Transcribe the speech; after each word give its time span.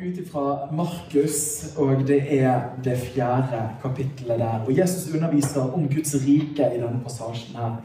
Ut 0.00 0.28
fra 0.32 0.68
Markus, 0.72 1.66
og 1.76 2.06
det 2.08 2.20
er 2.40 2.60
det 2.84 2.96
fjerde 2.98 3.62
kapittelet 3.82 4.38
der. 4.38 4.62
Og 4.66 4.78
Jesus 4.78 5.14
underviser 5.14 5.60
om 5.60 5.88
Guds 5.88 6.14
rike 6.14 6.70
i 6.74 6.80
denne 6.80 7.02
passasjen 7.04 7.56
her. 7.56 7.76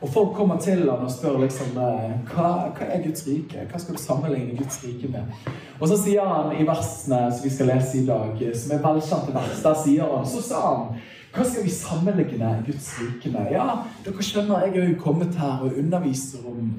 Og 0.00 0.08
folk 0.08 0.34
kommer 0.36 0.60
til 0.62 0.90
ham 0.90 1.04
og 1.04 1.10
spør 1.10 1.40
liksom 1.42 1.78
eh, 1.82 2.12
hva, 2.30 2.50
hva 2.70 2.86
er 2.86 3.02
Guds 3.02 3.24
rike? 3.26 3.64
Hva 3.70 3.80
skal 3.82 3.96
du 3.96 4.00
sammenligne 4.00 4.54
Guds 4.56 4.78
rike 4.84 5.10
med? 5.10 5.32
Og 5.80 5.90
så 5.90 5.98
sier 5.98 6.26
han 6.26 6.54
i 6.54 6.66
versene 6.66 7.24
som 7.34 7.44
vi 7.44 7.50
skal 7.50 7.72
lese 7.72 7.98
i 7.98 8.06
dag, 8.06 8.44
som 8.54 8.76
er 8.76 8.84
velkjente 8.84 9.34
vers, 9.34 9.62
der 9.64 9.80
sier 9.82 10.12
han 10.14 10.26
Så 10.26 10.44
sa 10.46 10.62
han 10.68 11.00
hva 11.34 11.44
skal 11.44 11.64
vi 11.64 11.72
sammenligne 11.72 12.50
Guds 12.66 12.88
rike 13.00 13.30
med? 13.34 13.50
Ja, 13.52 13.66
dere 14.04 14.24
skjønner, 14.24 14.64
jeg 14.64 14.78
er 14.80 14.92
jo 14.92 15.00
kommet 15.02 15.36
her 15.36 15.64
og 15.66 15.76
underviser 15.76 16.46
om, 16.48 16.70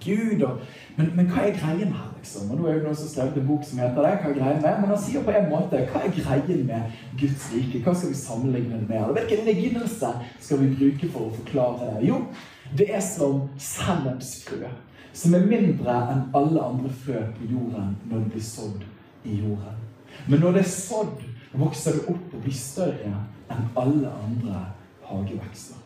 Gud. 0.00 0.42
Og, 0.42 0.60
men, 0.96 1.10
men 1.16 1.28
hva 1.30 1.44
er 1.44 1.56
greien 1.58 1.92
her, 1.92 2.10
liksom? 2.18 2.50
Og 2.50 2.60
nå 2.60 2.68
er 2.68 2.78
jo 2.78 2.84
noen 2.86 2.98
som 2.98 3.10
skrevet 3.10 3.36
en 3.36 3.48
bok 3.48 3.66
som 3.68 3.82
heter 3.82 4.06
det. 4.06 4.12
Hva 4.22 4.30
er 4.30 4.38
greien 4.38 4.62
med? 4.62 4.78
Men 4.80 4.92
han 4.94 5.02
sier 5.02 5.24
på 5.26 5.34
en 5.36 5.50
måte 5.50 5.82
hva 5.90 6.04
er 6.06 6.14
greien 6.16 6.62
med 6.68 6.94
Guds 7.20 7.48
rike? 7.54 7.82
Hva 7.84 7.94
skal 7.96 8.14
vi 8.14 8.20
sammenligne 8.20 8.80
det 8.80 8.88
med? 8.88 9.12
Hvilken 9.18 9.50
lignelse 9.50 10.14
skal 10.40 10.62
vi 10.62 10.70
bruke 10.78 11.10
for 11.12 11.28
å 11.28 11.34
forklare 11.42 11.90
det? 11.98 12.06
Jo, 12.08 12.22
det 12.78 12.88
er 12.94 13.04
som 13.04 13.44
sennepsfrø. 13.60 14.72
Som 15.12 15.34
er 15.34 15.46
mindre 15.50 16.00
enn 16.12 16.26
alle 16.38 16.62
andre 16.62 16.90
frø 17.02 17.24
på 17.36 17.50
jorden 17.50 17.96
når 18.08 18.24
det 18.24 18.34
blir 18.36 18.46
sådd 18.46 18.84
i 19.26 19.40
jorden. 19.42 19.86
Men 20.30 20.42
når 20.44 20.58
det 20.58 20.62
er 20.62 20.70
sådd, 20.70 21.24
vokser 21.52 21.98
det 21.98 22.08
opp 22.10 22.34
og 22.34 22.42
blir 22.44 22.54
større 22.54 23.12
enn 23.50 23.70
alle 23.78 24.10
andre 24.10 24.64
hagevekster. 25.06 25.78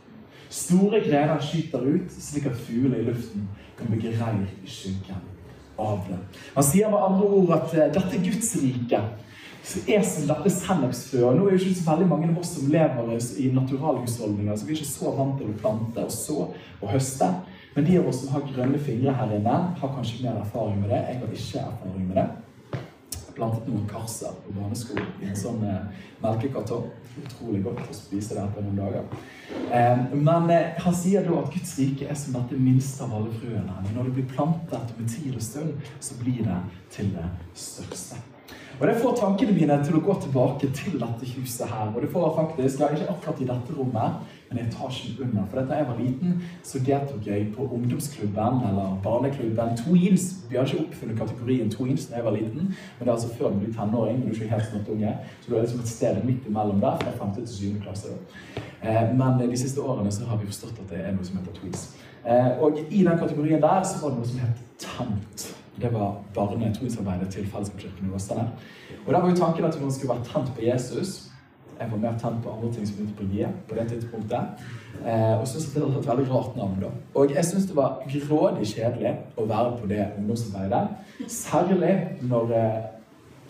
Store 0.55 1.01
grener 1.03 1.41
skyter 1.43 1.83
ut, 1.83 2.11
slik 2.13 2.47
at 2.51 2.59
fugler 2.67 3.01
i 3.01 3.07
luften 3.09 3.49
kan 3.79 3.91
bygge 3.91 4.13
reir 4.21 4.45
i 4.63 4.71
skyggen 4.71 5.23
av 5.81 6.05
det. 6.07 6.19
Han 6.55 6.67
sier 6.67 6.93
med 6.93 7.03
andre 7.03 7.31
ord 7.39 7.55
at 7.57 7.75
eh, 7.75 7.91
dette 7.97 8.21
Guds 8.23 8.53
rike 8.63 9.01
er 9.89 10.05
som 10.07 10.29
dette 10.29 10.53
sennepsfrø. 10.53 11.25
og 11.25 11.39
Nå 11.39 11.49
er 11.49 11.57
jo 11.57 11.65
ikke 11.65 11.81
så 11.81 11.89
veldig 11.89 12.07
mange 12.13 12.29
av 12.29 12.39
oss 12.43 12.53
som 12.59 12.71
lever 12.71 13.11
i 13.41 13.49
naturalhusholdninger, 13.57 14.55
så 14.57 14.69
vi 14.69 14.77
er 14.77 14.83
ikke 14.85 14.93
så 14.93 15.17
vant 15.17 15.41
til 15.41 15.51
å 15.51 15.59
plante 15.65 16.05
og 16.05 16.15
så 16.15 16.39
og 16.53 16.89
høste. 16.93 17.33
Men 17.75 17.89
de 17.89 17.99
av 17.99 18.07
oss 18.13 18.21
som 18.23 18.37
har 18.37 18.47
grønne 18.53 18.79
fingre 18.79 19.17
her 19.19 19.35
inne, 19.35 19.59
har 19.81 19.95
kanskje 19.97 20.23
mer 20.23 20.39
erfaring 20.45 20.85
med 20.85 20.93
det. 20.93 21.03
Jeg 21.09 21.23
har 21.23 21.39
ikke 21.41 21.65
erfaring 21.65 22.11
med 22.13 22.21
det 22.21 22.29
plantet 23.35 23.69
noen 23.69 23.87
karser 23.91 24.35
på 24.45 24.55
barnesko 24.57 24.99
i 25.23 25.29
en 25.29 25.39
sånn 25.39 25.63
eh, 25.69 26.05
melkekartong. 26.23 26.91
Utrolig 27.23 27.63
godt 27.63 27.83
å 27.87 27.95
spise 27.95 28.35
det 28.35 28.43
etter 28.43 28.65
noen 28.65 28.81
dager. 28.81 29.09
Eh, 29.71 30.05
men 30.15 30.51
eh, 30.51 30.77
han 30.83 30.99
sier 30.99 31.27
da 31.27 31.41
at 31.43 31.51
Guds 31.55 31.75
rike 31.81 32.11
er 32.11 32.19
som 32.19 32.37
dette 32.39 32.59
minste 32.59 33.07
av 33.07 33.17
alle 33.19 33.35
frøene. 33.39 33.81
Men 33.87 33.99
når 33.99 34.11
det 34.11 34.15
blir 34.19 34.31
plantet 34.35 34.95
med 34.99 35.11
tid 35.11 35.35
og 35.35 35.45
stund, 35.45 35.91
så 36.03 36.21
blir 36.23 36.45
det 36.47 36.61
til 36.95 37.11
det 37.17 37.27
største. 37.59 38.23
Og 38.81 38.87
Det 38.89 38.95
får 38.99 39.13
tankene 39.21 39.55
mine 39.55 39.77
til 39.87 39.99
å 39.99 40.03
gå 40.03 40.15
tilbake 40.25 40.71
til 40.75 40.97
dette 40.99 41.29
huset 41.37 41.71
her. 41.71 41.93
Og 41.95 42.01
det 42.03 42.11
får 42.11 42.33
faktisk, 42.39 42.83
ja, 42.83 42.91
ikke 42.91 43.13
akkurat 43.13 43.43
i 43.43 43.47
dette 43.51 43.77
rommet, 43.77 44.33
men 44.51 44.59
etasjen 44.67 45.17
under. 45.23 45.47
For 45.51 45.61
da 45.61 45.75
jeg 45.81 45.87
var 45.89 45.99
liten, 45.99 46.43
så 46.63 46.79
deltok 46.87 47.27
jeg 47.27 47.49
på 47.57 47.67
ungdomsklubben 47.75 48.61
eller 48.69 48.99
barneklubben 49.03 49.77
Tweens. 49.77 50.45
Vi 50.51 50.57
har 50.57 50.65
ikke 50.67 50.85
oppfunnet 50.87 51.19
kategorien 51.19 51.71
tweens 51.71 52.07
da 52.07 52.17
jeg 52.17 52.25
var 52.25 52.37
liten, 52.37 52.63
men 52.75 53.01
det 53.01 53.09
er 53.09 53.13
altså 53.13 53.35
før 53.39 53.49
du 53.51 53.59
blir 53.59 53.73
tenåring. 53.75 54.19
men 54.19 54.29
du 54.29 54.31
er 54.31 54.35
ikke 54.43 54.55
helt 54.55 54.71
snart 54.71 54.89
unge, 54.89 55.17
Så 55.41 55.51
du 55.51 55.57
er 55.57 55.61
liksom 55.61 55.81
et 55.81 55.89
sted 55.89 56.25
midt 56.25 56.47
imellom 56.47 56.81
der, 56.81 56.97
fra 56.97 57.27
5. 57.27 57.35
til 57.35 57.49
7. 57.49 57.81
klasse. 57.83 58.09
da. 58.09 58.91
Eh, 58.91 59.17
Men 59.17 59.51
de 59.51 59.57
siste 59.57 59.81
årene 59.81 60.13
så 60.13 60.25
har 60.27 60.37
vi 60.37 60.47
forstått 60.47 60.79
at 60.85 60.91
det 60.91 61.01
er 61.07 61.13
noe 61.13 61.25
som 61.25 61.37
heter 61.39 61.53
tweens. 61.61 61.97
Eh, 62.27 62.63
Og 62.63 62.79
i 62.91 63.05
den 63.05 63.19
kategorien 63.19 63.61
der 63.63 63.83
så 63.83 64.01
var 64.03 64.09
det 64.11 64.19
noe 64.19 64.27
som 64.29 64.39
het 64.39 64.57
tent. 64.79 65.55
Det 65.81 65.93
var 65.93 66.17
barne-tweensarbeidet 66.35 67.29
til 67.31 67.47
Fellesskapskirken 67.47 68.07
i 68.11 68.15
Åsane. 68.15 68.49
Og 69.07 69.13
der 69.13 69.21
var 69.21 69.29
jo 69.31 69.37
tanken 69.37 69.65
at 69.65 69.81
man 69.81 69.93
skulle 69.93 70.15
være 70.15 70.25
tent 70.25 70.55
på 70.55 70.63
Jesus. 70.63 71.31
Jeg 71.81 71.91
var 71.91 71.99
mer 71.99 72.19
tent 72.19 72.43
på 72.45 72.51
andre 72.51 72.73
ting 72.73 72.87
som 72.87 72.97
begynte 72.97 73.17
på 73.19 73.29
J 73.33 73.47
på 73.69 73.75
det 73.79 73.87
tidspunktet. 73.91 74.67
Eh, 75.07 75.41
og 75.41 75.49
syntes 75.49 75.73
det 75.75 75.83
var 75.83 75.99
et 75.99 76.09
veldig 76.09 76.27
rart 76.31 76.57
navn. 76.57 76.77
da. 76.81 76.91
Og 77.15 77.35
jeg 77.35 77.45
syntes 77.45 77.67
det 77.67 77.77
var 77.77 78.03
grådig 78.09 78.67
kjedelig 78.67 79.15
å 79.37 79.47
være 79.47 79.77
på 79.81 79.87
det 79.87 80.07
ungdomsarbeidet. 80.19 80.89
Særlig 81.29 81.97
når 82.23 82.53
eh, 82.59 82.83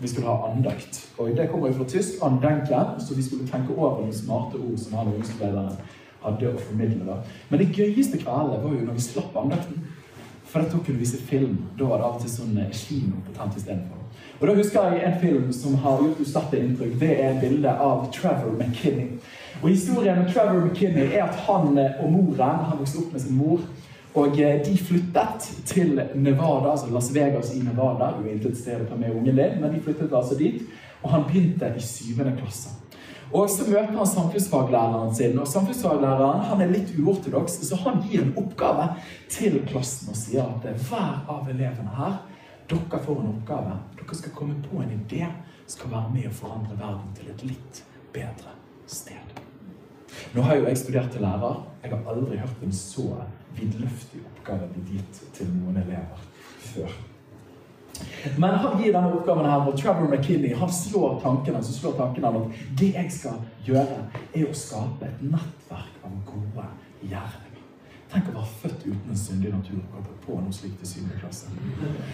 vi 0.00 0.08
skulle 0.08 0.28
ha 0.28 0.50
andakt. 0.50 1.10
Og 1.18 1.36
det 1.36 1.50
kommer 1.50 1.68
jo 1.68 1.74
fra 1.74 1.84
tysk 1.84 2.22
'andenken', 2.22 3.00
så 3.00 3.14
vi 3.14 3.22
skulle 3.22 3.48
tenke 3.48 3.76
over 3.76 4.00
noen 4.00 4.12
smarte 4.12 4.56
ord 4.56 4.78
som 4.78 4.98
han 4.98 5.06
ungdomsarbeiderne 5.06 5.76
hadde 6.24 6.54
å 6.54 6.58
formidle. 6.58 7.06
da. 7.06 7.16
Men 7.50 7.60
det 7.60 7.76
gøyeste 7.76 8.18
kvelden 8.18 8.62
var 8.62 8.70
jo 8.72 8.86
når 8.86 8.92
vi 8.92 9.00
slapp 9.00 9.36
andakten. 9.36 9.84
For 10.54 10.62
da 10.62 10.78
kunne 10.87 10.98
vi 10.98 11.06
se 11.06 11.16
film. 11.16 11.56
Da 11.78 11.84
var 11.84 11.98
det 11.98 12.04
av 12.06 12.12
og 12.15 12.20
til 12.22 12.31
sånn 12.31 12.59
eh, 12.62 12.69
kino 12.70 13.19
på 13.26 13.32
tant 13.34 13.56
istedenfor. 13.59 14.04
Og 14.38 14.44
da 14.47 14.53
husker 14.54 14.92
jeg 14.94 15.00
en 15.09 15.16
film 15.19 15.48
som 15.53 15.75
har 15.82 15.98
gjort 15.98 16.20
usatte 16.22 16.60
inntrykk. 16.62 16.92
Det 17.00 17.16
er 17.25 17.41
bildet 17.41 17.82
av 17.82 18.04
Trevor 18.15 18.54
McKinney. 18.54 19.16
Og 19.64 19.72
Historien 19.72 20.20
om 20.22 20.28
Trevor 20.31 20.60
McKinney 20.60 21.09
er 21.09 21.25
at 21.26 21.41
han 21.48 21.75
eh, 21.75 21.98
og 21.98 22.14
moren 22.14 22.62
Han 22.69 22.78
vokste 22.78 23.03
opp 23.03 23.10
med 23.16 23.25
sin 23.25 23.34
mor. 23.41 23.66
Og 24.14 24.38
eh, 24.38 24.62
de 24.62 24.78
flyttet 24.78 25.50
til 25.66 25.98
Nevada, 26.14 26.70
altså 26.70 26.87
Las 26.94 27.10
Vegas 27.14 27.50
i 27.56 27.59
Nevada. 27.59 28.12
Jo 28.20 28.31
intet 28.31 28.54
sted 28.62 28.87
å 28.87 28.88
ta 28.93 29.00
med 29.00 29.10
ungen 29.10 29.34
din, 29.34 29.59
men 29.59 29.75
de 29.75 29.82
flyttet 29.82 30.14
altså 30.14 30.38
dit. 30.38 30.62
Og 31.03 31.10
han 31.16 31.26
begynte 31.26 31.75
i 31.75 31.82
syvende 31.82 32.38
klasse. 32.38 32.76
Og 33.34 33.48
så 33.50 33.64
møter 33.66 33.96
han 33.98 34.06
samfunnsfaglæreren 34.06 35.14
sin, 35.14 35.38
og 35.42 35.48
samfunnsfaglæreren 35.50 36.44
han 36.48 36.60
er 36.62 36.70
litt 36.70 36.92
uortodoks, 36.94 37.56
så 37.66 37.78
han 37.82 37.98
gir 38.06 38.22
en 38.22 38.36
oppgave 38.38 38.92
til 39.32 39.58
klassen 39.66 40.12
og 40.12 40.18
sier 40.18 40.46
at 40.46 40.68
hver 40.86 41.24
av 41.30 41.48
elevene 41.50 41.96
her, 41.96 42.20
dere 42.70 43.00
får 43.02 43.18
en 43.20 43.32
oppgave. 43.32 43.74
Dere 43.98 44.18
skal 44.20 44.36
komme 44.38 44.60
på 44.62 44.78
en 44.82 44.94
idé 44.94 45.26
skal 45.66 45.90
være 45.90 46.12
med 46.14 46.28
å 46.28 46.36
forandre 46.36 46.76
verden 46.78 47.10
til 47.16 47.32
et 47.32 47.42
litt 47.48 47.80
bedre 48.14 48.54
sted. 48.86 49.40
Nå 50.34 50.44
har 50.46 50.60
jo 50.60 50.68
jeg 50.68 50.78
studert 50.78 51.10
til 51.14 51.24
lærer. 51.24 51.58
Jeg 51.82 51.92
har 51.94 52.12
aldri 52.12 52.38
hørt 52.38 52.62
en 52.62 52.76
så 52.76 53.08
vidløftig 53.56 54.22
oppgave 54.28 54.70
bli 54.76 54.84
gitt 54.94 55.20
til 55.34 55.50
noen 55.56 55.82
elever 55.82 56.22
før. 56.70 56.94
Men 58.36 58.58
han 58.60 58.82
gir 58.82 58.92
denne 58.94 59.12
oppgaven 59.14 59.48
her, 59.48 59.66
og 59.68 59.78
Trevor 59.78 60.08
McKinney 60.08 60.54
han 60.58 60.72
slår 60.72 61.18
tankene, 61.22 61.62
så 61.62 61.74
slår 61.76 61.98
tankene 61.98 62.30
om 62.30 62.42
at 62.42 62.62
det 62.80 62.92
jeg 62.94 63.10
skal 63.12 63.42
gjøre, 63.66 64.04
er 64.34 64.46
å 64.46 64.54
skape 64.56 65.08
et 65.08 65.26
nettverk 65.26 66.06
av 66.06 66.14
gode 66.28 66.68
gjerninger. 67.02 67.50
Tenk 68.14 68.30
å 68.30 68.36
være 68.36 68.56
født 68.60 68.82
uten 68.86 69.10
en 69.10 69.18
syndig 69.18 69.50
natur 69.50 69.80
og 69.80 69.94
komme 69.96 70.16
på 70.22 70.38
noe 70.38 70.54
slikt 70.54 70.82
i 70.86 70.86
7. 70.86 71.06
klasse. 71.18 71.50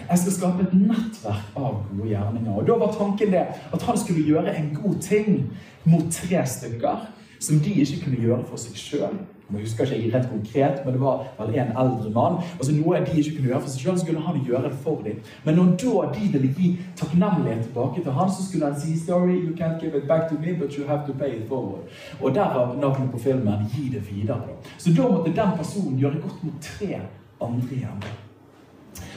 Jeg 0.08 0.20
skal 0.22 0.36
skape 0.38 0.64
et 0.64 0.76
nettverk 0.80 1.56
av 1.60 1.82
gode 1.90 2.08
gjerninger. 2.08 2.52
Og 2.56 2.68
da 2.70 2.76
var 2.80 2.94
tanken 2.96 3.34
det 3.34 3.42
at 3.76 3.84
han 3.84 3.98
skulle 4.00 4.24
gjøre 4.24 4.54
en 4.56 4.70
god 4.78 4.96
ting 5.04 5.42
mot 5.84 6.08
tre 6.14 6.40
stykker 6.48 7.04
som 7.40 7.60
de 7.64 7.72
ikke 7.82 8.04
kunne 8.04 8.20
gjøre 8.20 8.44
for 8.48 8.60
seg 8.60 8.76
sjøl. 8.76 9.20
Jeg 9.50 9.64
husker 9.64 9.92
ikke 9.92 10.16
rett 10.16 10.28
konkret, 10.30 10.84
men 10.84 10.94
det 10.94 11.00
var 11.02 11.24
vel 11.38 11.54
en 11.58 11.72
eldre 11.82 12.10
mann. 12.14 12.36
Altså 12.58 12.74
Noe 12.76 13.00
de 13.02 13.18
ikke 13.18 13.32
kunne 13.36 13.48
gjøre 13.50 13.62
for 13.64 13.72
seg 13.72 13.82
sjøl, 13.82 13.98
skulle 13.98 14.22
han 14.22 14.38
gjøre 14.46 14.62
det 14.68 14.76
for 14.84 15.02
dem. 15.04 15.18
Men 15.44 15.58
når 15.58 15.72
da 15.82 16.04
de 16.14 16.28
ville 16.34 16.50
gi 16.54 16.68
takknemlighet 17.00 17.64
tilbake 17.66 18.04
til 18.04 18.14
han, 18.14 18.30
så 18.30 18.46
skulle 18.46 18.70
han 18.70 18.80
si 18.80 18.94
Sorry, 19.00 19.40
you 19.40 19.54
can't 19.58 19.80
give 19.80 19.96
it 19.98 20.06
back 20.08 20.28
to 20.28 20.38
me, 20.38 20.54
but 20.54 20.76
you 20.78 20.86
have 20.86 21.06
to 21.06 21.12
pay 21.18 21.30
it 21.40 21.48
forward. 21.48 21.82
Og 22.20 22.34
derav 22.34 22.76
navnet 22.78 23.10
på 23.10 23.18
filmen 23.18 23.66
Gi 23.74 23.88
det 23.88 24.04
videre. 24.10 24.54
Så 24.78 24.94
da 24.96 25.08
måtte 25.08 25.34
den 25.34 25.56
personen 25.56 25.98
gjøre 25.98 26.22
godt 26.22 26.44
mot 26.44 26.62
tre 26.62 27.00
andre 27.40 27.72
igjen. 27.72 28.04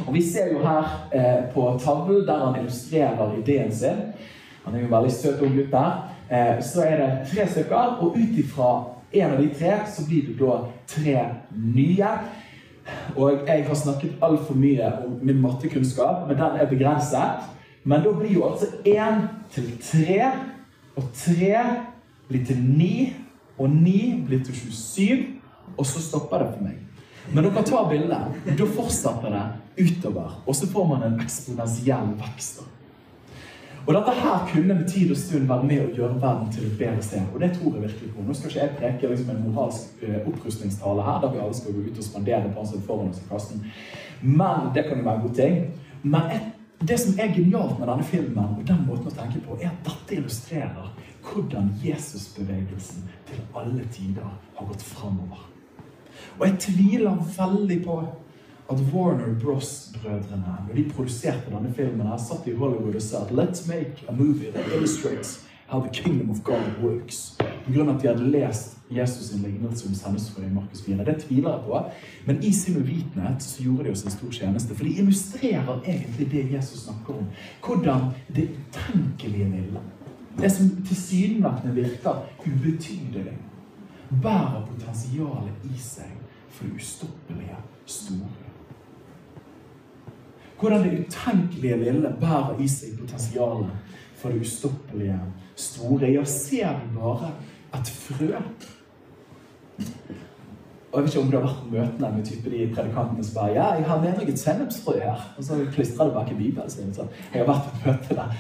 Og 0.08 0.14
Vi 0.14 0.22
ser 0.22 0.54
jo 0.54 0.60
her 0.60 1.10
eh, 1.14 1.54
på 1.54 1.80
tavlen 1.80 2.28
der 2.28 2.46
han 2.46 2.60
illustrerer 2.60 3.38
ideen 3.38 3.76
sin. 3.76 4.02
Han 4.66 4.76
er 4.76 4.80
jo 4.80 4.86
en 4.86 4.92
veldig 4.92 5.12
søt 5.12 5.42
ung 5.42 5.56
gutt 5.56 5.72
der. 5.72 6.13
Eh, 6.30 6.64
så 6.64 6.86
er 6.88 6.98
det 7.02 7.28
tre 7.32 7.48
stykker, 7.48 7.98
og 8.02 8.18
ut 8.18 8.40
ifra 8.40 8.72
en 9.14 9.32
av 9.32 9.42
de 9.42 9.50
tre 9.54 9.74
så 9.96 10.06
blir 10.08 10.28
det 10.28 10.38
da 10.40 10.60
tre 10.90 11.18
nye. 11.52 12.14
Og 13.16 13.48
jeg 13.48 13.66
har 13.68 13.78
snakket 13.78 14.24
altfor 14.24 14.58
mye 14.60 14.90
om 15.06 15.20
min 15.22 15.42
mattekunnskap, 15.42 16.28
men 16.28 16.38
den 16.40 16.60
er 16.60 16.70
begrenset. 16.70 17.46
Men 17.84 18.04
da 18.04 18.14
blir 18.16 18.34
jo 18.34 18.48
altså 18.48 18.66
én 18.88 19.28
til 19.52 19.70
tre, 19.84 20.32
og 20.96 21.04
tre 21.14 21.64
blir 22.28 22.46
til 22.46 22.60
ni, 22.64 23.14
og 23.58 23.70
ni 23.70 24.24
blir 24.28 24.44
til 24.44 24.56
27, 24.56 25.26
og 25.78 25.86
så 25.86 26.02
stopper 26.02 26.38
det 26.38 26.54
for 26.54 26.64
meg. 26.64 26.80
Men 27.34 27.46
dere 27.46 27.64
tar 27.64 27.90
bildet. 27.90 28.58
Da 28.60 28.66
fortsetter 28.76 29.36
det 29.36 29.44
utover, 29.86 30.42
og 30.48 30.56
så 30.56 30.68
får 30.68 30.88
man 30.88 31.04
en 31.08 31.22
eksponentiell 31.22 32.16
vekst. 32.20 32.64
Og 33.84 33.94
dette 33.94 34.12
her 34.16 34.48
kunne 34.48 34.76
med 34.78 34.88
tid 34.88 35.12
og 35.12 35.18
stund 35.20 35.48
være 35.50 35.68
med 35.68 35.82
å 35.84 35.90
gjøre 35.98 36.22
verden 36.22 36.52
til 36.56 36.70
et 36.70 36.78
bedre 36.80 37.04
sted. 37.04 37.26
Og 37.34 37.42
det 37.44 37.50
tror 37.58 37.74
jeg 37.76 37.84
virkelig 37.84 38.12
på. 38.14 38.24
Nå 38.24 38.36
skal 38.38 38.52
ikke 38.52 38.62
jeg 38.62 38.76
preke 38.80 39.10
liksom 39.12 39.32
en 39.34 39.42
moralsk 39.44 40.06
uh, 40.06 40.20
opprustningstale 40.32 41.04
her, 41.04 41.20
der 41.22 41.34
vi 41.34 41.42
alle 41.44 41.58
skal 41.58 41.76
gå 41.76 41.84
ut 41.90 42.00
og 42.00 42.08
spandere 42.08 42.52
på 42.54 42.62
han 42.62 42.70
som 42.70 42.86
foran 42.88 43.12
oss 43.12 43.20
i 43.20 43.28
kassen. 43.28 43.66
Men 44.22 44.72
det 44.76 44.86
kan 44.88 45.02
jo 45.02 45.08
være 45.10 45.20
en 45.20 45.26
god 45.28 45.36
ting. 45.42 45.58
Men 46.04 46.32
et, 46.32 46.48
det 46.88 47.00
som 47.00 47.20
er 47.20 47.36
genialt 47.36 47.80
med 47.80 47.92
denne 47.92 48.08
filmen, 48.08 48.56
og 48.56 48.64
den 48.68 48.86
måten 48.88 49.12
å 49.12 49.18
tenke 49.18 49.44
på, 49.44 49.60
er 49.60 49.74
at 49.74 49.84
dette 49.88 50.16
illustrerer 50.16 50.94
hvordan 51.24 51.70
Jesusbevegelsen 51.84 53.04
til 53.28 53.44
alle 53.56 53.84
tider 53.92 54.32
har 54.56 54.68
gått 54.68 54.84
framover. 54.84 55.44
Og 56.40 56.48
jeg 56.48 56.60
tviler 56.60 57.20
veldig 57.36 57.80
på 57.84 58.00
at 58.74 58.94
Warner 58.94 59.34
Bros-brødrene, 59.40 60.58
når 60.68 60.76
de 60.76 60.84
produserte 60.90 61.52
denne 61.52 61.74
filmen, 61.76 62.08
her, 62.08 62.18
satt 62.18 62.48
i 62.48 62.56
Hollywood 62.58 62.96
og 62.96 63.02
sa 63.02 63.24
at 63.26 63.32
let's 63.32 63.68
make 63.68 64.06
a 64.10 64.12
movie 64.12 64.52
that 64.52 64.66
illustrates 64.76 65.46
how 65.68 65.80
the 65.82 65.94
kingdom 65.94 66.30
of 66.30 66.44
God 66.44 66.66
works. 66.84 67.38
På 67.66 67.74
grunn 67.74 67.90
av 67.90 67.96
at 67.96 68.02
de 68.02 68.08
hadde 68.08 68.32
lest 68.32 68.78
Jesus' 68.92 69.32
sin 69.32 69.42
lignelse 69.42 69.88
om 69.88 69.96
sendesfrø 69.96 70.44
i 70.46 70.54
Markus 70.54 70.84
4. 70.86 71.06
Det 71.06 71.18
tviler 71.24 71.50
jeg 71.50 71.62
på. 71.66 71.82
Men 72.26 72.44
i 72.44 72.54
sin 72.54 72.78
uvitenhet 72.78 73.44
så 73.44 73.64
gjorde 73.64 73.84
de 73.84 73.92
oss 73.92 74.06
en 74.06 74.12
stor 74.12 74.32
tjeneste. 74.32 74.76
For 74.76 74.84
de 74.84 74.94
illustrerer 75.02 75.82
egentlig 75.88 76.32
det 76.32 76.46
Jesus 76.54 76.86
snakker 76.86 77.18
om. 77.18 77.26
Hvordan 77.66 78.12
det 78.36 78.50
utenkelige 78.50 79.50
midlet 79.50 79.94
det 80.38 80.50
som 80.50 80.70
tilsynelatende 80.86 81.76
virker 81.76 82.24
ubetydelig, 82.46 83.38
bærer 84.22 84.66
potensialet 84.66 85.68
i 85.70 85.78
seg 85.78 86.10
for 86.50 86.66
det 86.66 86.76
ustoppelige 86.76 87.58
store. 87.86 88.43
Hvordan 90.64 90.84
det 90.84 91.00
utenkelige 91.06 91.78
lille 91.82 92.10
bærer 92.22 92.60
i 92.64 92.68
seg 92.72 92.94
potensialet 92.96 93.98
for 94.16 94.32
det 94.32 94.46
ustoppelige 94.46 95.18
store. 95.60 96.12
Ja, 96.14 96.24
ser 96.24 96.78
vi 96.80 96.94
bare 96.96 97.34
et 97.76 97.90
frø 97.92 98.30
og 100.94 101.00
jeg 101.00 101.04
vet 101.04 101.16
ikke 101.16 101.22
om 101.26 101.32
du 101.32 101.38
har 101.38 101.46
vært 101.48 101.62
på 101.64 101.70
møtene 101.74 102.10
med 102.14 102.26
type 102.28 102.50
de 102.54 102.66
predikantene 102.70 103.24
som 103.26 103.38
bare 103.40 103.54
Ja, 103.56 103.70
jeg 103.80 103.86
har 103.90 104.02
med 104.02 104.20
meg 104.20 104.30
et 104.30 104.40
sennepsfrø 104.40 104.94
her. 105.02 105.24
Og 105.38 105.44
så 105.44 105.58
klistrer 105.74 106.06
det 106.06 106.14
bak 106.14 106.30
i 106.32 106.38
Bibelen 106.38 106.70
sin. 106.70 106.94
Så 106.94 107.08
jeg 107.34 107.42
har 107.42 107.48
vært 107.50 107.72
på 107.72 107.90
møte 107.90 108.18
der. 108.20 108.36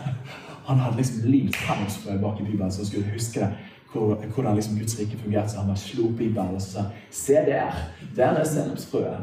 Han 0.68 0.78
hadde 0.84 1.00
liksom 1.00 1.26
limt 1.26 1.58
sennepsfrø 1.58 2.14
bak 2.22 2.40
i 2.40 2.46
Bibelen, 2.46 2.70
så 2.70 2.86
skulle 2.86 3.10
huske 3.10 3.40
det 3.42 3.50
hvordan 3.92 4.54
liksom 4.54 4.78
Guds 4.78 4.98
rike 4.98 5.18
fungerte. 5.18 5.48
Så 5.48 5.58
han 5.58 5.66
bare 5.66 5.76
slo 5.76 6.08
Bibelen 6.08 6.54
og 6.54 6.62
sa 6.62 6.84
Se 7.10 7.32
der! 7.32 7.72
Der 8.16 8.26
er 8.26 8.44
sennepsfrøet. 8.44 9.16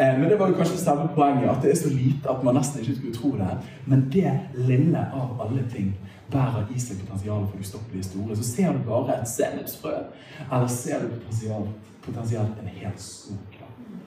Eh, 0.00 0.20
men 0.20 0.30
det 0.30 0.38
var 0.38 0.48
jo 0.48 0.54
kanskje 0.54 0.78
samme 0.78 1.08
poenget, 1.14 1.48
at 1.48 1.62
det 1.62 1.70
er 1.70 1.76
så 1.76 1.88
lite 1.88 2.30
at 2.30 2.44
man 2.44 2.54
nesten 2.54 2.80
ikke 2.80 2.96
skulle 2.96 3.14
tro 3.14 3.30
det. 3.36 3.58
Men 3.86 4.08
det 4.12 4.40
lille 4.54 4.98
av 4.98 5.40
alle 5.40 5.64
ting 5.72 5.94
bærer 6.30 6.68
i 6.74 6.80
seg 6.80 7.00
potensialet 7.00 7.48
for 7.50 7.60
ustoppelige 7.60 8.04
store. 8.04 8.36
Så 8.36 8.42
ser 8.42 8.72
du 8.72 8.84
bare 8.88 9.20
et 9.20 9.28
sennepsfrø, 9.28 9.96
eller 10.52 10.66
ser 10.66 11.00
du 11.00 11.08
potensialet 12.02 12.62
en 12.62 12.68
hel 12.68 12.92
skog. 12.96 13.56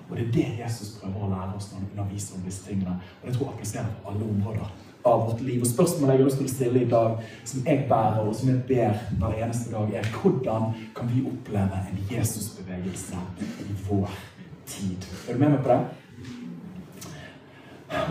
Og 0.09 0.17
det 0.17 0.25
er 0.27 0.31
det 0.31 0.59
Jesus 0.59 0.97
prøver 0.99 1.23
å 1.25 1.29
lære 1.31 1.55
oss 1.57 1.71
når 1.71 1.79
han 1.79 1.85
underviser 1.91 2.35
om 2.37 2.43
disse 2.45 2.65
tingene. 2.67 2.99
Og 3.21 3.27
det 3.27 3.35
tror 3.35 3.47
jeg 3.47 3.53
appliserer 3.55 3.93
på 4.03 4.11
alle 4.11 4.27
områder 4.29 4.73
av 5.05 5.25
vårt 5.29 5.41
liv. 5.41 5.61
Og 5.61 5.67
spørsmålet 5.67 6.17
jeg 6.17 6.27
ønsker 6.27 6.45
å 6.45 6.51
stille 6.53 6.83
i 6.83 6.89
dag, 6.91 7.17
som 7.45 7.65
jeg 7.67 7.85
bærer, 7.89 8.21
og 8.27 8.35
som 8.35 8.49
jeg 8.49 8.61
ber 8.67 9.01
hver 9.19 9.35
eneste 9.39 9.73
dag, 9.73 9.91
er 9.93 10.09
hvordan 10.15 10.71
kan 10.95 11.11
vi 11.11 11.25
oppleve 11.27 11.81
en 11.89 11.99
Jesusbevegelse 12.11 13.19
i 13.65 13.75
vår 13.89 14.15
tid? 14.65 15.05
Er 15.27 15.33
du 15.33 15.43
med 15.43 15.55
meg 15.55 15.61
på 15.63 15.73
det? 15.73 15.81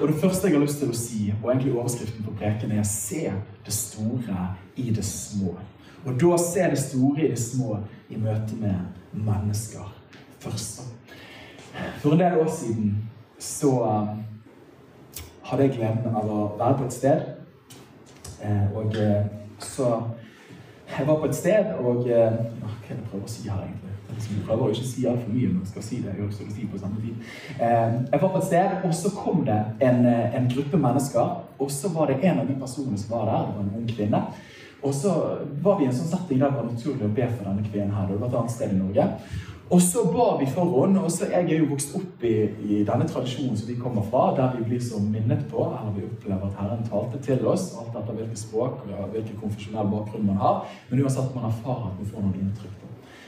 Og 0.00 0.08
Det 0.08 0.20
første 0.20 0.46
jeg 0.46 0.54
har 0.54 0.62
lyst 0.62 0.78
til 0.78 0.90
å 0.92 0.96
si, 0.96 1.20
og 1.42 1.50
egentlig 1.50 1.72
overskriften 1.74 2.24
på 2.24 2.36
preken, 2.38 2.72
er 2.72 2.82
'se 2.82 3.32
det 3.64 3.72
store 3.72 4.56
i 4.76 4.90
det 4.90 5.04
små'. 5.04 5.56
Og 6.04 6.20
da 6.20 6.36
se 6.36 6.70
det 6.70 6.78
store 6.78 7.24
i 7.24 7.30
det 7.30 7.38
små 7.38 7.78
i 8.10 8.16
møte 8.16 8.56
med 8.60 8.76
mennesker 9.12 9.94
først. 10.38 10.82
For 12.00 12.12
en 12.12 12.18
del 12.18 12.38
år 12.38 12.50
siden 12.50 13.08
så 13.38 14.08
hadde 15.52 15.68
jeg 15.68 15.74
gleden 15.76 16.14
av 16.16 16.28
å 16.32 16.42
være 16.56 16.78
på 16.80 16.88
et 16.88 16.94
sted. 16.96 17.24
Eh, 18.42 18.66
og 18.76 18.96
eh, 18.96 19.24
så 19.60 19.94
Jeg 20.92 21.06
var 21.08 21.20
på 21.20 21.28
et 21.28 21.36
sted, 21.36 21.68
og 21.80 22.08
eh, 22.08 22.34
Hva 22.60 22.68
er 22.68 22.88
det 22.88 22.96
jeg 22.96 23.04
prøver 23.10 23.24
å 23.24 23.32
si 23.32 23.48
her, 23.48 23.60
egentlig? 23.64 23.90
Jeg 24.12 24.44
prøver 24.46 24.64
å 24.64 24.72
ikke 24.72 24.88
si 24.88 25.04
altfor 25.08 25.32
mye, 25.32 25.50
men 25.52 25.68
skal 25.68 25.84
si 25.84 25.98
det. 26.04 26.14
Jeg 26.16 26.32
skal 26.36 26.50
si 26.52 26.66
på 26.68 26.80
samme 26.80 27.00
tid. 27.00 27.30
Jeg 27.58 28.20
var 28.20 28.32
på 28.32 28.40
et 28.40 28.48
sted, 28.48 28.74
og 28.84 28.92
så 28.94 29.12
kom 29.16 29.40
det 29.46 29.56
en, 29.88 30.04
en 30.06 30.50
gruppe 30.52 30.80
mennesker. 30.80 31.30
Og 31.64 31.70
så 31.72 31.88
var 31.94 32.10
det 32.10 32.18
en 32.20 32.42
av 32.42 32.48
de 32.48 32.56
personene 32.60 33.00
som 33.00 33.14
var 33.16 33.30
der, 33.30 33.46
det 33.46 33.56
var 33.56 33.64
en 33.64 33.78
ung 33.80 33.88
kvinne. 33.88 34.20
Og 34.82 34.94
så 34.98 35.14
var 35.64 35.78
vi 35.78 35.86
i 35.86 35.88
en 35.88 35.96
sånn 35.96 36.12
setting 36.12 36.42
der 36.42 36.52
det 36.52 36.60
var 36.60 36.68
naturlig 36.68 37.08
å 37.08 37.14
be 37.16 37.30
for 37.32 37.48
denne 37.48 37.64
kvinnen 37.64 37.96
her. 37.96 38.10
Det 38.10 38.20
var 38.20 38.28
et 38.28 38.38
annet 38.42 38.56
sted 38.56 38.76
i 38.76 38.80
Norge. 38.82 39.08
Og 39.72 39.80
så 39.80 40.02
ba 40.04 40.36
vi 40.36 40.46
for 40.52 40.84
henne. 40.84 41.00
og 41.04 41.10
så 41.10 41.24
Jeg 41.32 41.52
er 41.52 41.58
jo 41.58 41.70
vokst 41.70 41.94
opp 41.96 42.24
i, 42.24 42.34
i, 42.68 42.84
denne 42.84 43.08
tradisjonen 43.08 43.56
som 43.56 43.68
vi 43.68 43.74
kommer 43.80 44.02
fra, 44.10 44.36
der 44.36 44.56
vi 44.58 44.64
blir 44.64 44.80
så 44.80 45.00
minnet 45.00 45.46
på, 45.50 45.64
eller 45.64 45.92
vi 45.96 46.04
opplever 46.04 46.46
at 46.46 46.58
Herren 46.60 46.84
talte 46.84 47.22
til 47.24 47.46
oss, 47.46 47.72
alt 47.80 47.96
etter 47.96 48.18
hvilket 48.18 48.38
språk 48.38 48.84
og 48.84 49.08
hvilken 49.14 49.40
konfesjonell 49.40 49.88
bakgrunn 49.94 50.26
man 50.26 50.36
har. 50.36 50.66
Men 50.90 51.02
uansett 51.02 51.34
man 51.34 51.48
erfarer 51.48 51.88
at 51.88 51.98
man 51.98 52.10
får 52.12 52.20
noen 52.26 52.40
inntrykk. 52.42 52.78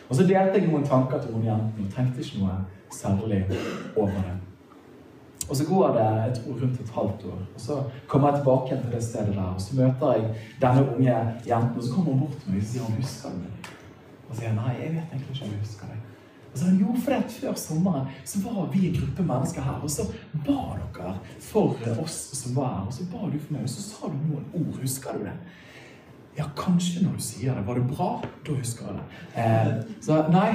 Og 0.08 0.17
så 0.17 0.26
delte 0.29 0.61
jeg 0.61 0.69
noen 0.69 0.85
tanker 0.85 1.23
til 1.23 1.32
hun 1.32 1.49
jenten 1.49 1.87
og 1.87 1.96
tenkte 1.96 2.20
ikke 2.20 2.43
noe 2.43 2.58
særlig 2.93 3.40
over 3.97 4.12
det. 4.12 4.37
Og 5.49 5.56
så 5.56 5.64
går 5.69 5.97
det 5.97 6.05
jeg 6.05 6.35
tror, 6.38 6.61
rundt 6.61 6.81
et 6.81 6.94
halvt 6.99 7.25
år, 7.32 7.40
og 7.55 7.61
så 7.61 7.82
kommer 8.08 8.29
jeg 8.29 8.37
tilbake 8.38 8.82
til 8.82 8.93
det 8.93 9.05
stedet 9.05 9.35
der. 9.35 9.52
Og 9.56 9.61
så 9.61 9.76
møter 9.81 10.12
jeg 10.12 10.31
denne 10.61 10.88
unge 10.93 11.17
jenten, 11.49 11.76
og 11.76 11.82
så 11.82 11.93
kommer 11.94 12.12
hun 12.12 12.20
bort 12.20 12.37
til 12.43 12.52
meg 12.52 12.61
og 12.61 12.69
sier 12.69 12.88
hun 12.88 13.00
husker 13.00 13.38
meg. 13.43 13.70
Og 14.29 14.35
så 14.35 14.40
sier 14.40 14.50
jeg 14.50 14.58
nei, 14.61 14.75
jeg 14.82 14.97
vet 14.97 15.14
egentlig 15.14 15.37
ikke 15.37 15.47
om 15.49 15.56
jeg 15.56 15.64
husker 15.69 15.93
deg. 15.93 16.03
Og 16.54 16.60
så 16.60 16.70
jo, 16.78 16.94
for 17.02 17.10
det 17.10 17.34
Før 17.34 17.54
sommeren 17.58 18.06
så 18.24 18.38
var 18.44 18.68
vi 18.72 18.86
en 18.88 18.94
gruppe 18.94 19.26
mennesker 19.26 19.62
her, 19.62 19.80
og 19.82 19.90
så 19.90 20.06
ba 20.46 20.78
dere 20.94 21.16
for 21.42 21.74
oss 22.02 22.18
som 22.38 22.54
var 22.56 22.76
her. 22.76 22.86
Og 22.86 22.94
så 22.94 23.06
ba 23.10 23.26
du 23.26 23.38
for 23.40 23.56
meg, 23.56 23.66
og 23.66 23.72
så 23.72 23.82
sa 23.82 24.12
du 24.12 24.20
noen 24.28 24.46
ord. 24.54 24.78
Husker 24.80 25.18
du 25.18 25.26
det? 25.26 25.34
Ja, 26.38 26.46
kanskje 26.58 27.02
når 27.02 27.18
du 27.18 27.26
sier 27.26 27.58
det. 27.58 27.66
Var 27.66 27.74
det 27.74 27.88
bra? 27.90 28.08
Da 28.46 28.54
husker 28.54 28.86
jeg 28.86 28.96
det. 29.00 29.42
Eh, 29.42 29.98
så 30.02 30.22
nei. 30.30 30.50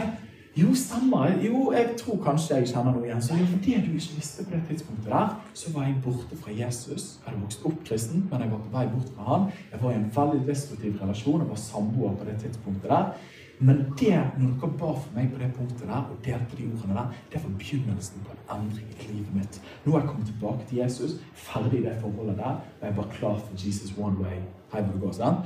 Jo, 0.60 0.74
stemmer. 0.76 1.36
Jo, 1.44 1.72
jeg 1.72 1.94
tror 2.00 2.18
kanskje 2.24 2.58
jeg 2.58 2.72
kjenner 2.72 2.96
noe 2.96 3.06
igjen. 3.06 3.22
Så 3.24 3.36
for 3.38 3.62
det 3.64 3.82
du 3.86 3.92
ikke 3.96 4.18
visste 4.18 4.44
på 4.44 4.56
det 4.56 4.64
tidspunktet 4.68 5.12
der, 5.12 5.36
så 5.56 5.72
var 5.76 5.86
jeg 5.88 6.00
borte 6.04 6.40
fra 6.40 6.56
Jesus. 6.56 7.20
Jeg 7.20 7.30
hadde 7.30 7.44
vokst 7.44 7.68
opp 7.70 7.84
kristen, 7.88 8.26
men 8.32 8.44
jeg 8.44 8.52
var 8.52 8.64
på 8.64 8.74
vei 8.74 8.86
bort 8.92 9.12
fra 9.16 9.28
han. 9.30 9.46
Jeg 9.72 9.84
var 9.84 9.94
i 9.94 10.00
en 10.00 10.10
veldig 10.16 10.42
destruktiv 10.48 10.98
relasjon. 11.02 11.44
Jeg 11.44 11.52
var 11.52 11.62
samboer 11.64 12.18
på 12.20 12.28
det 12.28 12.40
tidspunktet 12.44 12.90
der. 12.90 13.14
Men 13.60 13.94
det, 14.00 14.16
når 14.38 14.52
dere 14.62 14.72
ba 14.80 14.90
for 14.96 15.16
meg 15.16 15.32
på 15.34 15.40
det 15.40 15.50
punktet 15.58 15.88
der, 15.88 16.06
og 16.08 16.20
delte 16.26 16.56
de 16.56 16.68
ordene 16.72 16.94
der, 16.96 17.16
det 17.32 17.42
var 17.44 17.56
begynnelsen 17.60 18.22
på 18.24 18.32
en 18.32 18.44
endring 18.56 18.94
i 18.94 19.08
livet 19.10 19.34
mitt. 19.36 19.58
Nå 19.86 19.92
er 19.92 20.00
jeg 20.00 20.10
kommet 20.10 20.28
tilbake 20.28 20.68
til 20.70 20.78
Jesus, 20.78 21.18
ferdig 21.34 21.82
i 21.82 21.84
det 21.84 21.98
forholdet 22.02 22.38
der, 22.38 22.62
og 22.80 22.88
jeg 22.88 22.96
bare 22.96 23.18
klar 23.18 23.36
for 23.36 23.66
Jesus 23.66 23.98
one 23.98 24.16
way. 24.24 24.40
Hei, 24.72 24.84
sånn. 25.12 25.42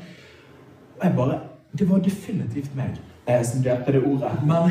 Og 1.00 1.04
jeg 1.04 1.16
bare, 1.18 1.40
Det 1.74 1.90
var 1.90 2.00
definitivt 2.06 2.76
meg 2.78 3.00
eh, 3.26 3.42
som 3.46 3.64
delte 3.66 3.92
det 3.92 4.04
ordet. 4.06 4.30
Men, 4.46 4.70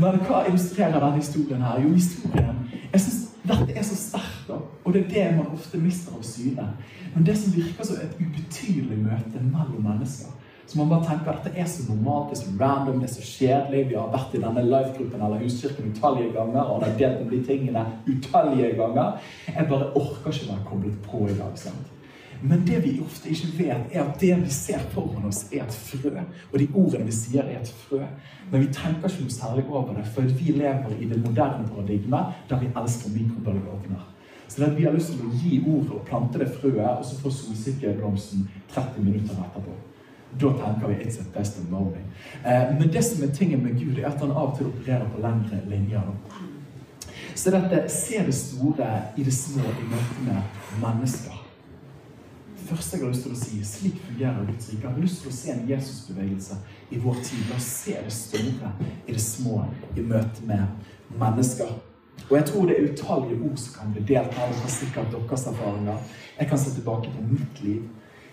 men 0.00 0.16
hva 0.26 0.40
illustrerer 0.48 0.98
denne 0.98 1.20
historien 1.20 1.62
her? 1.62 1.78
Jo, 1.84 1.92
historien 1.94 2.64
Jeg 2.92 3.00
syns 3.04 3.20
dette 3.46 3.76
er 3.78 3.86
så 3.86 3.94
sterkt, 3.94 4.50
og 4.50 4.90
det 4.94 5.04
er 5.04 5.12
det 5.12 5.36
man 5.36 5.52
ofte 5.54 5.78
mister 5.78 6.16
av 6.18 6.24
syne. 6.26 6.66
Men 7.14 7.26
det 7.26 7.36
som 7.38 7.54
virker 7.54 7.86
som 7.86 8.02
et 8.02 8.18
ubetydelig 8.18 8.98
møte 9.04 9.44
mellom 9.44 9.86
mennesker 9.86 10.34
så 10.66 10.78
man 10.78 10.88
bare 10.90 11.06
tenker 11.06 11.30
at 11.30 11.44
dette 11.44 11.60
er 11.62 11.68
så 11.70 11.84
normalt, 11.86 12.30
det 12.30 12.38
er 12.38 12.42
så 12.42 12.54
random, 12.60 13.00
det 13.00 13.08
er 13.08 13.14
så 13.14 13.26
kjedelig. 13.26 13.82
Vi 13.88 13.98
har 13.98 14.08
vært 14.10 14.34
i 14.34 14.40
denne 14.42 14.64
life-gruppen 14.66 15.22
eller 15.22 15.44
huskirken 15.44 15.92
utallige 15.92 16.32
ganger 16.34 16.62
og 16.62 16.82
har 16.82 16.96
delt 16.98 17.20
om 17.22 17.28
de 17.30 17.42
tingene 17.46 17.84
utallige 18.08 18.72
ganger. 18.80 19.20
Jeg 19.46 19.68
bare 19.70 19.92
orker 19.92 20.32
ikke 20.32 20.48
være 20.50 20.66
koblet 20.70 20.98
på 21.06 21.28
i 21.28 21.36
dag. 21.38 21.52
sant? 21.54 21.92
Men 22.42 22.66
det 22.66 22.80
vi 22.84 23.00
ofte 23.00 23.30
ikke 23.30 23.52
vet, 23.58 23.86
er 23.92 24.02
at 24.02 24.20
det 24.20 24.34
vi 24.42 24.50
ser 24.50 24.82
foran 24.92 25.24
oss, 25.28 25.46
er 25.52 25.64
et 25.64 25.72
frø. 25.72 26.12
Og 26.52 26.58
de 26.58 26.68
ordene 26.74 27.06
vi 27.06 27.14
sier, 27.14 27.46
er 27.46 27.62
et 27.62 27.72
frø. 27.86 28.02
Men 28.50 28.66
vi 28.66 28.72
tenker 28.74 29.08
ikke 29.08 29.24
noe 29.24 29.38
særlig 29.38 29.64
over 29.70 29.94
det, 29.96 30.04
for 30.14 30.22
vi 30.42 30.52
lever 30.58 30.98
i 31.00 31.08
det 31.08 31.22
moderne 31.22 31.68
paradigmet 31.70 32.36
der 32.50 32.60
vi 32.60 32.70
elsker 32.76 33.14
mikrobølgeovner. 33.14 34.04
Så 34.48 34.60
det 34.60 34.70
at 34.70 34.78
vi 34.78 34.84
har 34.84 34.94
lyst 34.94 35.14
til 35.14 35.26
å 35.26 35.32
gi 35.42 35.58
ordet 35.66 35.96
og 35.96 36.06
plante 36.06 36.38
det 36.38 36.52
frøet, 36.60 36.98
og 36.98 37.04
så 37.04 37.18
får 37.22 37.34
solsikkeblomsten 37.40 38.48
30 38.74 39.02
minutter 39.02 39.42
etterpå. 39.48 39.74
Da 40.40 40.46
tenker 40.52 40.88
vi 40.88 40.94
'it's 40.94 41.20
a 41.20 41.40
testimony'. 41.40 42.02
Eh, 42.44 42.78
men 42.78 42.92
det 42.92 43.04
som 43.04 43.22
er 43.22 43.34
tingen 43.34 43.62
med 43.62 43.78
Gud, 43.78 43.98
er 43.98 44.06
at 44.06 44.20
han 44.20 44.30
av 44.30 44.50
og 44.50 44.58
til 44.58 44.66
opererer 44.66 45.08
på 45.08 45.20
lengre 45.20 45.60
linjer. 45.66 46.02
Så 47.34 47.50
dette 47.50 47.88
ser 47.88 48.24
det 48.24 48.34
store 48.34 49.02
i 49.16 49.22
det 49.22 49.34
små 49.34 49.62
i 49.62 49.84
møte 49.90 50.22
med 50.24 50.42
mennesker. 50.82 51.42
Først 52.66 52.92
jeg 52.92 53.00
har 53.00 53.08
lyst 53.08 53.22
til 53.22 53.32
å 53.32 53.38
si, 53.38 53.64
slik 53.64 53.98
fungerer 54.08 54.46
Guds 54.46 54.70
rike. 54.72 54.82
Jeg 54.82 54.90
har 54.90 55.02
lyst 55.02 55.20
til 55.22 55.30
å 55.30 55.34
se 55.34 55.52
en 55.52 55.68
Jesusbevegelse 55.68 56.56
i 56.90 56.98
vår 56.98 57.20
tid. 57.22 57.44
La 57.50 57.56
oss 57.56 57.68
se 57.84 57.92
det 58.04 58.12
store 58.12 58.72
i 59.06 59.12
det 59.12 59.22
små 59.22 59.64
i 59.96 60.00
møte 60.00 60.46
med 60.48 60.64
mennesker. 61.20 61.70
Og 62.30 62.32
jeg 62.36 62.48
tror 62.48 62.66
det 62.66 62.76
er 62.76 62.88
utallige 62.88 63.38
ord 63.50 63.60
som 63.62 63.74
kan 63.76 63.92
bli 63.92 64.02
delt 64.08 64.34
her. 64.34 64.48
og 64.64 64.70
sikkert 64.70 65.12
deres 65.12 65.46
erfaringer. 65.46 65.98
Jeg 66.40 66.48
kan 66.48 66.58
se 66.58 66.74
tilbake 66.74 67.12
på 67.14 67.28
mitt 67.30 67.62
liv 67.62 67.82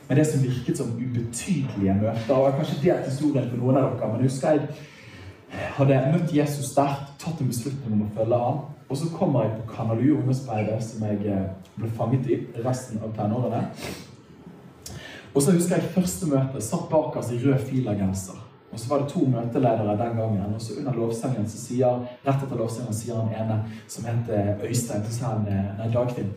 med 0.07 0.19
det 0.19 0.25
som 0.27 0.43
virket 0.43 0.77
som 0.77 0.95
ubetydelige 0.97 1.95
møter. 2.01 2.35
Og 2.35 2.57
kanskje 2.57 2.81
delt 2.83 3.07
historien 3.07 3.49
for 3.49 3.61
noen 3.61 3.79
av 3.79 3.95
dere, 3.95 4.11
men 4.11 4.25
husker 4.27 4.57
jeg 4.57 4.67
hadde 5.77 5.99
møtt 6.13 6.33
Jesus 6.33 6.71
sterkt, 6.73 7.13
tatt 7.21 7.41
en 7.41 7.51
beslutning 7.51 7.97
om 7.97 8.05
å 8.07 8.13
følge 8.15 8.39
ham. 8.45 8.63
Og 8.89 8.99
så 8.99 9.09
kommer 9.15 9.45
jeg 9.45 9.57
på 9.57 9.75
Kanalu 9.75 10.07
ungdomsspeider, 10.17 10.79
som 10.83 11.05
jeg 11.07 11.21
eh, 11.31 11.45
ble 11.77 11.91
fanget 11.97 12.27
i 12.29 12.39
resten 12.65 13.01
av 13.01 13.13
tenårene. 13.17 13.61
Og 15.33 15.41
så 15.41 15.53
husker 15.55 15.79
jeg 15.79 15.93
første 15.95 16.29
møte. 16.29 16.61
Satt 16.61 16.89
bak 16.91 17.15
oss 17.17 17.31
i 17.33 17.39
rød 17.41 17.63
filagenser. 17.69 18.41
Og 18.73 18.81
så 18.81 18.89
var 18.89 19.01
det 19.01 19.13
to 19.13 19.23
møteledere 19.29 19.95
den 19.97 20.17
gangen. 20.17 20.53
Og 20.57 20.61
så 20.61 20.75
under 20.79 20.97
lovsangen 20.97 21.47
så 21.49 21.61
sier 21.61 22.03
rett 22.25 22.43
etter 22.43 22.59
lovsangen 22.59 22.93
sier 22.97 23.17
han 23.21 23.33
ene, 23.37 23.59
som 23.87 24.05
heter 24.09 24.61
Øystein, 24.65 25.05
til 25.05 25.49
eh, 25.53 25.73
nei, 25.79 25.89
Dagfinn 25.93 26.33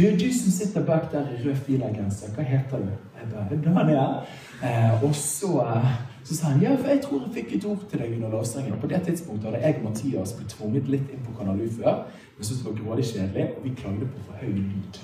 du, 0.00 0.16
du 0.16 0.32
som 0.32 0.50
sitter 0.52 0.84
bak 0.84 1.12
der 1.12 1.20
i 1.20 1.48
rød 1.48 1.56
filagenser, 1.66 2.32
hva 2.34 2.42
heter 2.42 2.78
du? 2.78 2.92
Jeg 3.20 3.28
bare, 3.32 3.60
Daniel. 3.64 4.14
Eh, 4.64 5.04
og 5.04 5.14
så, 5.14 5.60
eh, 5.60 5.92
så 6.24 6.36
sa 6.36 6.46
han 6.46 6.62
ja, 6.62 6.74
for 6.76 6.88
jeg 6.88 7.00
tror 7.04 7.20
jeg 7.20 7.34
fikk 7.34 7.56
et 7.56 7.64
ord 7.64 7.84
til 7.90 7.98
deg 7.98 8.14
under 8.16 8.30
lovsangen. 8.30 8.72
Og 8.72 8.80
på 8.80 8.86
det 8.86 9.02
tidspunktet 9.02 9.50
hadde 9.50 9.66
jeg 9.66 9.76
og 9.76 9.84
Mathias 9.88 10.32
blitt 10.32 10.54
tvunget 10.54 10.88
litt 10.88 11.12
inn 11.12 11.24
på 11.26 11.36
Kanal 11.38 11.60
U 11.60 11.68
før. 11.82 12.04
Vi 12.38 12.44
syntes 12.44 12.62
det 12.62 12.70
var 12.70 12.78
grådig 12.80 13.04
kjedelig, 13.04 13.46
og 13.56 13.64
vi 13.64 13.74
klagde 13.82 14.08
på 14.14 14.24
for 14.26 14.40
høy 14.40 14.52
lyd. 14.56 15.00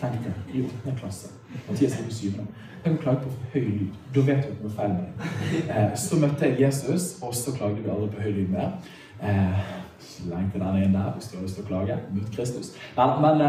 Tenk 0.00 0.20
deg, 0.24 0.40
i 0.54 0.64
åttende 0.64 0.96
klasse. 1.00 1.32
Mathias 1.68 1.98
er 1.98 2.04
på 2.04 2.14
syvende. 2.14 2.46
Jeg 2.84 2.92
kan 2.92 2.98
klage 3.02 3.24
på 3.24 3.34
for 3.34 3.52
høy 3.52 3.66
lyd. 3.66 3.98
Da 4.14 4.24
vet 4.30 4.44
du 4.46 4.52
at 4.52 4.62
noe 4.62 4.70
er 4.72 4.78
feil 4.78 4.94
med 4.94 5.04
deg. 5.04 5.74
Eh, 5.76 5.90
så 6.04 6.22
møtte 6.22 6.48
jeg 6.48 6.60
Jesus, 6.66 7.10
og 7.22 7.34
så 7.34 7.56
klagde 7.56 7.82
vi 7.82 7.92
aldri 7.92 8.08
på 8.14 8.24
høy 8.24 8.32
lyd 8.38 8.54
mer. 8.54 8.72
Eh, 9.22 9.60
Sleng 10.18 10.48
den 10.52 10.78
inn 10.82 10.94
der 10.96 11.12
hvis 11.14 11.28
du 11.30 11.36
har 11.38 11.44
lyst 11.44 11.58
til 11.58 11.66
å 11.66 11.68
klage 11.68 11.98
mot 12.14 12.30
Kristus. 12.34 12.72
Nei, 12.96 13.08
men, 13.22 13.42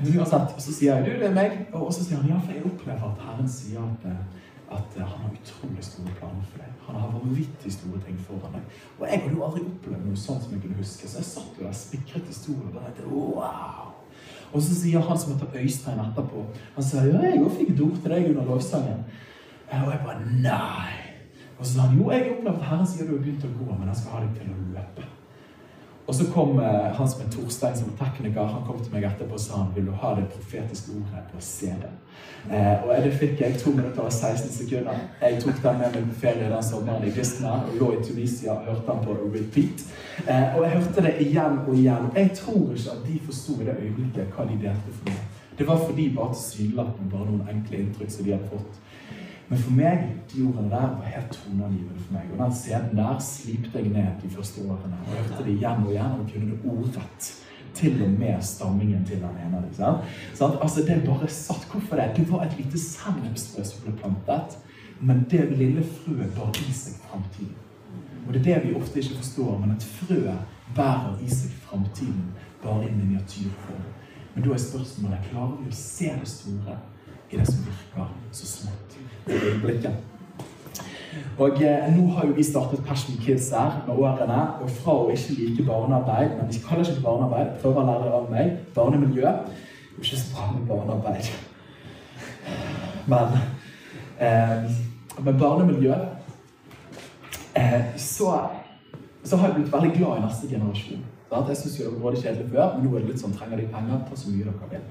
men 0.00 0.14
uansett, 0.16 0.54
så 0.64 0.72
sier 0.72 0.96
jeg 0.96 1.04
du, 1.04 1.10
det 1.20 1.28
er 1.28 1.36
meg. 1.36 1.58
Og 1.76 1.92
så 1.92 2.04
sier 2.04 2.22
han 2.22 2.30
ja, 2.32 2.40
for 2.40 2.56
jeg 2.56 2.64
opplever 2.68 3.10
at 3.10 3.26
Herren 3.26 3.50
sier 3.50 3.84
at, 3.84 4.06
at 4.72 4.98
han 4.98 5.26
har 5.26 5.34
utrolig 5.36 5.84
store 5.84 6.14
planer 6.20 6.46
for 6.48 6.64
deg. 6.64 6.76
Han 6.86 7.00
har 7.00 7.12
vanvittig 7.18 7.74
store 7.76 8.00
ting 8.06 8.18
foran 8.26 8.56
deg. 8.56 8.78
Og 8.98 9.06
jeg 9.06 9.20
hadde 9.20 9.34
jo 9.36 9.44
aldri 9.46 9.66
opplevd 9.68 10.06
noe 10.08 10.22
sånt 10.24 10.46
som 10.46 10.56
jeg 10.56 10.64
kunne 10.64 10.80
huske, 10.80 11.10
så 11.10 11.20
jeg 11.20 11.28
satt 11.28 11.60
jo 11.60 11.68
der 11.68 11.76
spikret 11.76 12.32
i 12.32 12.36
stolen 12.36 12.72
og 12.72 12.80
tenkte 12.80 13.12
wow. 13.12 13.92
Og 14.52 14.60
så 14.60 14.74
sier 14.76 15.04
han 15.04 15.18
som 15.18 15.32
heter 15.32 15.62
Øystein 15.62 16.00
etterpå 16.02 16.42
Han 16.74 16.84
sier 16.84 17.06
ja, 17.08 17.22
jeg 17.24 17.40
òg 17.40 17.54
fikk 17.56 17.70
et 17.72 17.80
ord 17.86 17.94
til 18.02 18.12
deg 18.12 18.28
under 18.32 18.50
lovsangen. 18.50 19.06
Og 19.72 19.88
jeg 19.88 20.04
bare 20.04 20.34
nei. 20.44 20.92
Og 21.56 21.64
så 21.64 21.72
sa 21.76 21.86
han 21.86 21.98
jo, 21.98 22.10
jeg 22.10 22.32
opplevde 22.34 22.58
at 22.58 22.68
Herren 22.68 22.88
sier 22.90 23.08
du 23.08 23.14
har 23.14 23.22
begynt 23.22 23.44
å 23.46 23.52
gå, 23.54 23.68
men 23.70 23.88
han 23.88 23.96
skal 23.96 24.16
ha 24.16 24.24
deg 24.24 24.32
til 24.36 24.50
å 24.52 24.64
løpe. 24.74 25.08
Og 26.06 26.14
så 26.14 26.26
kom 26.34 26.58
eh, 26.58 26.88
han 26.96 27.08
som 27.08 27.22
er 27.22 27.30
Torstein, 27.30 27.76
som 27.78 27.92
er 27.92 27.98
tekniker, 28.00 28.48
han 28.54 28.64
kom 28.66 28.80
til 28.82 28.94
meg 28.94 29.06
etterpå 29.06 29.38
og 29.38 29.42
sa 29.42 29.60
han 29.60 29.74
vil 29.76 29.86
du 29.86 29.92
ha 30.02 30.14
det 30.18 30.26
profetiske 30.32 30.96
ordet 30.98 31.22
på 31.30 31.42
CD. 31.46 31.84
Eh, 32.50 32.82
og 32.82 33.04
det 33.04 33.12
fikk 33.20 33.40
jeg 33.40 33.58
to 33.60 33.70
minutter 33.70 34.02
og 34.02 34.12
16 34.12 34.50
sekunder. 34.50 35.04
Jeg 35.22 35.38
tok 35.44 35.60
den 35.62 35.78
med 35.78 35.94
meg 35.94 36.08
på 36.10 36.16
ferie 36.24 36.48
den 36.50 36.64
sommeren 36.66 37.06
i 37.06 37.12
Kristina 37.14 37.52
og 37.60 37.76
lå 37.78 37.92
i 37.94 38.00
Tunisia 38.02 38.56
og 38.56 38.66
hørte 38.66 38.88
den 38.88 39.04
på 39.04 39.18
repeat. 39.36 39.84
Eh, 40.26 40.56
og 40.56 40.64
jeg 40.66 40.72
hørte 40.74 41.06
det 41.06 41.14
igjen 41.26 41.60
og 41.66 41.76
igjen. 41.76 42.10
Jeg 42.16 42.34
tror 42.40 42.74
ikke 42.74 42.96
at 42.96 43.06
de 43.06 43.20
forsto 43.28 43.60
i 43.60 43.68
det 43.68 43.78
øyeblikket 43.78 44.34
hva 44.34 44.48
de 44.50 44.58
delte 44.66 44.96
for 44.98 45.12
meg. 45.12 45.22
Det 45.58 45.68
var 45.68 45.78
fordi 45.86 46.08
bare 46.16 46.34
tilsynelatende 46.34 47.10
bare 47.12 47.28
noen 47.28 47.48
enkle 47.52 47.84
inntrykk 47.84 48.10
som 48.10 48.26
de 48.26 48.34
hadde 48.34 48.50
fått. 48.50 48.82
Men 49.52 49.60
for 49.60 49.72
meg, 49.76 50.04
ordene 50.32 50.70
der 50.72 50.92
var 50.96 51.08
helt 51.12 51.34
toneangivende 51.36 52.02
for 52.02 52.12
meg. 52.14 52.28
Og 52.32 52.38
den 52.38 52.54
scenen 52.56 52.96
der 52.96 53.18
slipte 53.20 53.78
jeg 53.78 53.90
ned 53.92 54.22
de 54.22 54.30
første 54.32 54.62
årene. 54.64 55.00
Og 55.06 55.10
jeg 55.12 55.24
hørte 55.26 55.44
det 55.44 55.56
igjen 55.56 55.82
og 55.84 55.90
igjen 55.90 56.14
og 56.20 56.30
kunne 56.30 56.46
det 56.50 56.70
ordrett. 56.72 57.26
Til 57.74 58.02
og 58.04 58.14
med 58.20 58.42
stammingen 58.42 59.04
til 59.04 59.20
den 59.20 59.36
ene. 59.44 59.60
Liksom. 59.66 59.98
Sånn, 60.38 60.56
altså, 60.56 60.86
det 60.88 60.96
bare 61.04 61.28
satt. 61.28 61.66
Hvorfor 61.68 62.00
det? 62.00 62.08
Det 62.16 62.24
var 62.30 62.46
et 62.46 62.56
lite 62.56 62.80
sennepsfrø 62.80 63.64
som 63.68 63.84
ble 63.84 63.92
plantet. 64.00 64.56
Men 65.04 65.20
det 65.28 65.44
lille 65.60 65.84
frøet 65.98 66.32
bar 66.38 66.56
i 66.56 66.72
seg 66.72 66.96
framtiden. 67.10 67.52
Og 68.24 68.32
det 68.32 68.40
er 68.40 68.48
det 68.48 68.58
vi 68.70 68.74
ofte 68.80 69.04
ikke 69.04 69.20
forstår, 69.20 69.58
men 69.60 69.76
at 69.76 69.84
frø 69.98 70.22
bærer 70.78 71.20
i 71.20 71.28
seg 71.28 71.52
framtiden 71.66 72.32
bare 72.64 72.88
i 72.88 72.94
miniatyrform. 72.96 73.84
Men 74.32 74.48
da 74.48 74.56
er 74.56 74.64
spørsmålet 74.64 75.28
klarer 75.28 75.60
vi 75.60 75.68
å 75.68 75.76
se 75.76 76.08
det 76.22 76.36
store 76.38 76.80
i 77.32 77.36
det 77.36 77.48
som 77.48 77.66
virker 77.68 78.16
så 78.32 78.48
smått 78.48 78.92
øyeblikket. 79.28 79.92
Og 81.38 81.62
eh, 81.62 81.96
Nå 81.96 82.10
har 82.10 82.26
jo 82.26 82.32
vi 82.36 82.44
startet 82.44 82.84
Passion 82.86 83.16
Kids 83.20 83.50
her 83.50 83.84
med 83.86 83.96
årene. 83.96 84.40
Og 84.62 84.70
fra 84.70 84.96
å 85.00 85.10
ikke 85.12 85.36
like 85.38 85.66
barnearbeid, 85.66 86.36
men 86.38 86.50
vi 86.50 86.60
kaller 86.66 86.88
ikke 86.88 87.04
barnearbeid, 87.04 87.54
prøver 87.62 87.82
å 87.82 87.86
lære 87.88 88.06
det 88.06 88.16
av 88.18 88.30
meg, 88.32 88.56
barnemiljø 88.74 89.22
Det 89.22 90.00
er 90.00 90.04
ikke 90.04 90.20
så 90.22 90.34
bra 90.34 90.48
med 90.52 90.66
barnearbeid. 90.68 91.30
Men 93.06 93.38
eh, 94.18 94.68
med 95.24 95.38
barnemiljø 95.38 95.94
eh, 97.56 97.96
så, 97.96 98.36
så 99.24 99.36
har 99.36 99.48
jeg 99.48 99.58
blitt 99.58 99.72
veldig 99.72 99.96
glad 99.96 100.20
i 100.20 100.26
neste 100.26 100.52
generasjon. 100.52 101.02
Sant? 101.32 101.48
Jeg 101.48 101.56
syns 101.62 101.76
det 101.80 101.90
var 102.04 102.16
kjedelig 102.16 102.48
før, 102.52 102.72
men 102.76 102.86
nå 102.86 102.94
er 102.94 103.04
det 103.04 103.12
litt 103.12 103.24
sånn 103.24 103.36
trenger 103.36 103.60
de 103.60 103.68
penger, 103.72 104.00
ta 104.08 104.16
så 104.20 104.32
mye 104.32 104.46
dere 104.48 104.72
vil. 104.72 104.88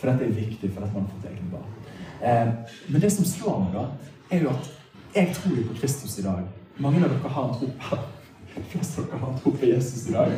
For 0.00 0.10
dette 0.10 0.26
er 0.26 0.38
viktig 0.42 0.72
for 0.74 0.86
at 0.86 0.94
man 0.94 1.06
har 1.06 1.12
fått 1.14 1.28
egne 1.30 1.52
barn. 1.52 1.83
Eh, 2.22 2.52
men 2.88 3.00
det 3.00 3.12
som 3.12 3.24
slår 3.24 3.64
meg, 3.64 3.78
da, 3.78 3.86
er 4.30 4.44
jo 4.44 4.52
at 4.52 4.70
jeg 5.14 5.34
tror 5.34 5.56
jo 5.56 5.66
på 5.68 5.78
Kristus 5.80 6.18
i 6.18 6.26
dag. 6.26 6.44
Mange 6.82 7.02
av 7.04 7.10
dere 7.10 7.34
har 7.36 7.48
en 7.48 7.58
tro 7.58 7.70
på 7.80 7.98
flest 8.72 8.98
av 8.98 9.06
dere 9.06 9.20
har 9.22 9.32
en 9.32 9.42
tro 9.42 9.52
på 9.54 9.68
Jesus 9.68 10.08
i 10.08 10.14
dag. 10.14 10.32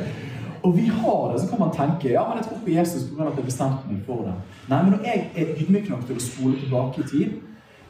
Og 0.67 0.77
vi 0.77 0.87
har 0.87 1.33
det, 1.33 1.41
så 1.41 1.49
kan 1.51 1.61
man 1.61 1.75
tenke 1.75 2.11
ja, 2.11 2.25
men 2.29 2.41
jeg 2.41 2.49
tror 2.49 2.63
på 2.65 2.71
Jesus 2.75 3.09
pga. 3.11 3.29
at 3.29 3.37
jeg 3.37 3.45
bestemte 3.45 3.91
meg 3.91 4.01
for 4.07 4.25
det. 4.27 4.35
Nei, 4.69 4.83
men 4.83 4.97
når 4.97 5.05
jeg 5.07 5.31
er 5.35 5.53
ydmyk 5.63 5.91
nok 5.93 6.07
til 6.09 6.19
å 6.19 6.25
spole 6.25 6.61
tilbake 6.61 7.05
i 7.05 7.11
tid, 7.13 7.37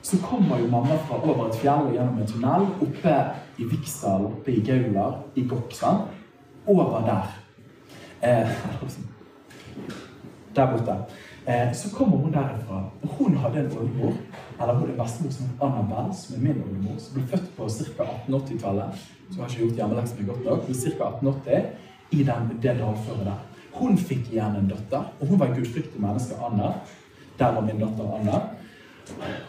så 0.06 0.18
kommer 0.22 0.60
jo 0.60 0.68
mamma 0.70 0.98
fra 1.08 1.18
over 1.22 1.48
et 1.48 1.56
fjell 1.58 1.88
og 1.88 1.96
gjennom 1.96 2.18
en 2.20 2.28
tunnel 2.30 2.66
oppe 2.84 3.14
i 3.58 3.66
Viksdal, 3.70 4.28
oppe 4.28 4.52
i 4.52 4.60
Gaular, 4.66 5.22
i 5.34 5.42
Goksan. 5.48 6.04
Over 6.66 7.00
der. 7.06 7.32
Eh, 8.22 8.52
der 10.56 10.70
borte. 10.72 10.98
Eh, 11.48 11.72
så 11.72 11.96
kommer 11.96 12.16
hun 12.16 12.32
derifra. 12.32 12.90
og 13.02 13.08
Hun 13.08 13.36
hadde 13.36 13.58
en 13.58 13.78
oldemor, 13.78 14.12
eller 14.60 14.74
hun 14.74 14.90
er 14.90 15.02
bestemor 15.02 15.30
som 15.30 15.46
Annabelle, 15.62 16.14
som 16.14 16.36
er 16.36 16.40
min 16.40 16.62
oldemor, 16.62 16.98
som 16.98 17.14
ble 17.14 17.26
født 17.30 17.52
på 17.56 17.68
ca. 17.68 18.02
1880-tallet. 18.28 19.04
Så 19.30 19.40
har 19.40 19.48
ikke 19.48 19.60
gjort 19.62 19.76
hjemmeleksene 19.76 20.26
godt 20.26 20.44
nok, 20.44 20.68
men 20.68 20.74
ca. 20.74 20.88
1880 20.88 21.62
i 22.10 22.22
den, 22.22 22.50
det 22.62 22.74
dalføret 22.80 23.24
der. 23.30 23.38
Hun 23.72 23.98
fikk 23.98 24.32
igjen 24.32 24.58
en 24.58 24.68
datter, 24.72 25.06
og 25.20 25.26
hun 25.26 25.38
var 25.40 25.46
en 25.46 25.54
gudfryktig 25.54 26.02
menneske, 26.02 26.34
Anna. 26.50 26.72
Der 27.38 27.54
var 27.54 27.60
min 27.60 27.80
datter 27.80 28.14
Anna. 28.18 28.42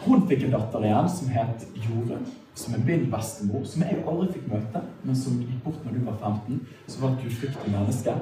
Hun 0.06 0.28
fikk 0.30 0.44
en 0.44 0.54
datter 0.54 0.86
igjen 0.86 1.10
som 1.10 1.34
het 1.34 1.68
Jorunn, 1.82 2.30
som 2.54 2.78
er 2.78 2.86
min 2.86 3.10
bestemor, 3.12 3.66
som 3.66 3.82
jeg 3.82 4.04
aldri 4.06 4.32
fikk 4.38 4.50
møte, 4.54 4.86
men 5.04 5.18
som 5.18 5.42
gikk 5.42 5.64
bort 5.66 5.86
når 5.86 5.98
du 5.98 6.06
var 6.06 6.22
15, 6.22 6.62
som 6.88 7.08
var 7.08 7.16
et 7.16 7.26
gudfryktig 7.26 7.74
menneske. 7.74 8.20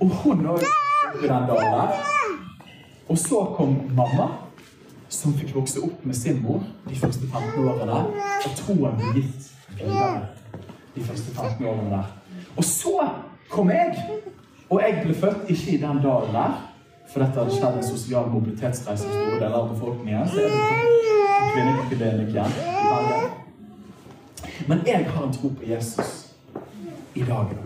Og 0.00 0.10
hun 0.20 0.46
òg 0.52 0.83
i 1.22 1.26
den 1.26 1.48
dagen 1.48 1.72
der. 1.72 1.88
Og 3.08 3.18
så 3.18 3.54
kom 3.56 3.76
mamma, 3.96 4.28
som 5.08 5.34
fikk 5.38 5.54
vokse 5.54 5.82
opp 5.84 6.04
med 6.06 6.16
sin 6.16 6.42
mor 6.42 6.62
de 6.88 6.96
første 6.96 7.26
15 7.26 7.68
årene. 7.68 8.00
Og 8.44 8.56
troen 8.58 8.96
ble 8.98 9.12
gitt 9.20 9.50
videre 9.78 10.26
de 10.94 11.04
første 11.04 11.34
15 11.34 11.66
årene 11.66 11.90
der. 11.90 12.12
Og 12.56 12.64
så 12.64 13.08
kom 13.50 13.70
jeg. 13.70 13.94
Og 14.70 14.80
jeg 14.80 15.02
ble 15.04 15.14
født 15.14 15.50
ikke 15.50 15.72
i 15.72 15.80
den 15.82 16.00
dalen 16.02 16.34
der, 16.34 16.54
for 17.12 17.20
dette 17.20 17.38
hadde 17.38 17.54
skjedd 17.54 17.76
en 17.78 17.86
sosial 17.86 18.30
mobilitetsreise 18.32 19.06
i 19.06 19.12
store 19.12 19.40
deler 19.42 19.58
av 19.60 19.68
befolkningen. 19.74 20.28
Så 20.28 20.40
jeg 20.40 20.50
ble 21.54 21.84
ikke 21.84 22.00
det 22.00 22.12
igjen. 22.28 22.52
Men 24.68 24.80
jeg 24.86 25.06
har 25.10 25.26
en 25.26 25.36
tro 25.36 25.52
på 25.52 25.68
Jesus 25.68 26.32
i 27.14 27.22
dag. 27.22 27.63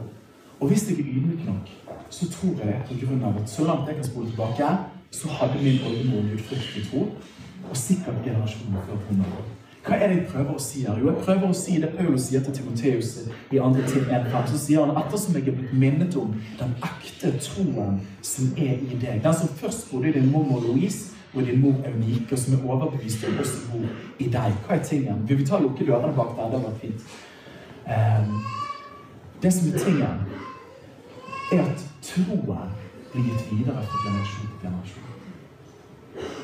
Og 0.61 0.69
hvis 0.69 0.89
jeg 0.89 0.99
er 0.99 1.13
ydmyk 1.17 1.47
nok 1.47 1.75
så 2.11 2.31
tror 2.33 2.65
jeg 2.65 2.83
på 2.89 2.95
grunn 3.07 3.25
av 3.25 3.37
at 3.37 3.51
så 3.51 3.65
langt 3.69 3.89
jeg 3.89 3.99
kan 3.99 4.05
spole 4.05 4.31
tilbake, 4.31 4.69
så 5.11 5.29
hadde 5.29 5.63
min 5.63 5.81
oldemor 5.87 6.19
en 6.23 6.31
gudfryktig 6.33 6.89
tro. 6.91 7.09
Og 7.71 7.77
sikkert 7.77 8.25
generasjoner 8.25 8.85
før 8.87 9.01
henne 9.09 9.25
òg. 9.39 9.55
Hva 9.87 9.97
er 9.97 10.09
det 10.09 10.17
jeg 10.17 10.27
prøver 10.33 10.55
å 10.57 10.63
si 10.63 10.83
her? 10.85 10.99
Jo, 11.01 11.11
jeg 11.11 11.25
prøver 11.25 11.49
å 11.49 11.57
si 11.57 11.77
det 11.81 11.91
Paulus 11.97 12.27
sier 12.29 12.43
til 12.45 12.55
Timoteus 12.57 13.11
i 13.53 13.61
andre 13.63 13.85
ting 13.89 14.05
1.5. 14.05 14.49
Så 14.53 14.61
sier 14.63 14.85
han 14.85 14.97
ettersom 15.01 15.37
jeg 15.37 15.49
er 15.49 15.57
blitt 15.59 15.77
minnet 15.85 16.17
om 16.21 16.35
den 16.61 16.75
ekte 16.89 17.33
troen 17.45 18.01
som 18.25 18.51
er 18.57 18.75
i 18.77 18.99
deg. 19.01 19.23
Den 19.25 19.39
som 19.41 19.53
først 19.61 19.89
bodde 19.93 20.11
i 20.11 20.17
din 20.17 20.29
mormor 20.33 20.65
Louise 20.65 21.15
og 21.35 21.45
din 21.45 21.61
mor 21.61 21.77
Eunike, 21.85 22.33
og 22.33 22.41
som 22.41 22.57
er 22.57 22.69
overbevist 22.69 23.25
om 23.29 23.41
også 23.41 23.65
bor 23.73 23.89
i 24.19 24.29
deg. 24.33 24.61
Hva 24.67 24.77
er 24.77 24.85
tingen? 24.85 25.25
Vil 25.29 25.41
vi 25.41 25.49
ta 25.49 25.61
lukke 25.61 25.87
dørene 25.87 26.15
bak 26.17 26.37
der? 26.37 26.53
Det 26.57 26.63
var 26.65 26.77
fint. 26.81 27.09
Um, 27.89 28.39
det 29.43 29.53
som 29.55 29.69
er 29.73 29.85
tingen, 29.85 30.23
er 31.53 31.63
at 31.65 31.85
troen 32.05 32.75
blir 33.13 33.25
gitt 33.25 33.47
videre 33.51 33.85
fra 33.85 34.03
generasjon 34.05 34.51
til 34.51 34.61
generasjon. 34.63 35.09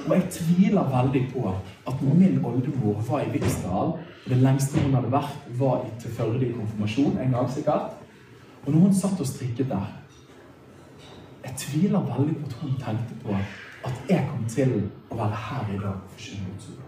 Og 0.05 0.15
jeg 0.15 0.31
tviler 0.31 0.91
veldig 0.93 1.23
på 1.33 1.43
at 1.89 2.03
når 2.03 2.15
min 2.15 2.45
oldemor 2.45 3.01
var 3.09 3.25
i 3.25 3.31
Viksdal 3.33 3.93
Det 4.29 4.37
lengste 4.37 4.81
hun 4.81 4.95
hadde 4.95 5.11
vært, 5.13 5.37
var 5.59 5.85
til 6.01 6.11
Førde 6.17 6.47
i 6.47 6.53
konfirmasjon 6.53 7.19
en 7.21 7.31
gang 7.37 7.51
sikkert. 7.51 7.97
Og 8.65 8.73
når 8.73 8.81
hun 8.81 8.95
satt 8.95 9.21
og 9.21 9.27
strikket 9.27 9.69
der 9.69 9.87
Jeg 11.45 11.55
tviler 11.59 12.01
veldig 12.01 12.37
på 12.41 12.47
at 12.47 12.59
hun 12.63 12.77
tenkte 12.81 13.15
på 13.25 13.37
at 13.85 13.93
jeg 14.09 14.29
kom 14.31 14.45
til 14.49 14.71
å 15.13 15.17
være 15.19 15.41
her 15.47 15.73
i 15.75 15.81
dag 15.81 15.99
for 15.99 16.15
forkynne 16.15 16.53
Guds 16.53 16.69
ord. 16.73 16.85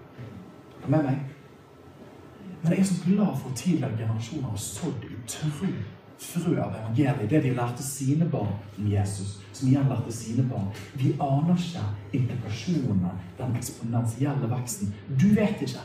Er 0.85 0.91
med 0.95 1.03
meg? 1.05 1.19
Men 2.63 2.73
jeg 2.73 2.81
er 2.81 2.89
så 2.89 2.95
glad 3.05 3.35
for 3.43 3.53
tidligere 3.55 3.99
generasjoner 3.99 4.49
har 4.49 4.57
sådd 4.57 5.05
i 5.05 5.19
tro 5.29 5.69
frø 6.19 6.57
av 6.61 6.75
evangeliet, 6.75 7.31
det 7.31 7.43
de 7.45 7.53
lærte 7.57 7.83
sine 7.85 8.29
barn 8.31 8.55
om 8.79 8.87
Jesus, 8.89 9.37
som 9.53 9.69
igjen 9.69 9.89
lærte 9.91 10.13
sine 10.13 10.47
barn. 10.51 10.71
Vi 10.95 11.13
aner 11.21 11.59
ikke 11.59 11.85
implikasjonene, 12.17 13.13
den 13.39 13.59
eksponentielle 13.59 14.51
veksten. 14.51 14.95
Du 15.09 15.29
vet 15.37 15.63
ikke. 15.67 15.85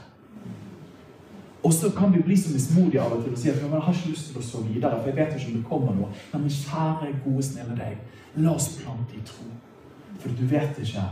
Og 1.64 1.74
så 1.74 1.92
kan 1.94 2.14
vi 2.14 2.24
bli 2.26 2.38
så 2.38 2.54
mismodige 2.54 3.02
av 3.02 3.14
og 3.14 3.24
til 3.24 3.36
og 3.36 3.38
si 3.38 3.50
at 3.52 3.60
jeg 3.62 3.70
har 3.70 3.94
ikke 3.94 4.10
lyst 4.10 4.32
til 4.32 4.40
å 4.42 4.46
så 4.46 4.62
videre, 4.66 4.98
for 4.98 5.12
jeg 5.12 5.18
vet 5.20 5.36
ikke 5.36 5.52
om 5.52 5.60
det 5.60 5.68
kommer 5.70 5.98
noe. 6.00 6.10
Men 6.34 6.50
kjære, 6.50 7.12
gode, 7.26 7.44
snille 7.46 7.78
deg, 7.78 8.00
la 8.42 8.56
oss 8.56 8.72
plante 8.80 9.20
i 9.20 9.22
tro. 9.28 9.46
For 10.24 10.34
du 10.38 10.46
vet 10.50 10.80
ikke 10.82 11.06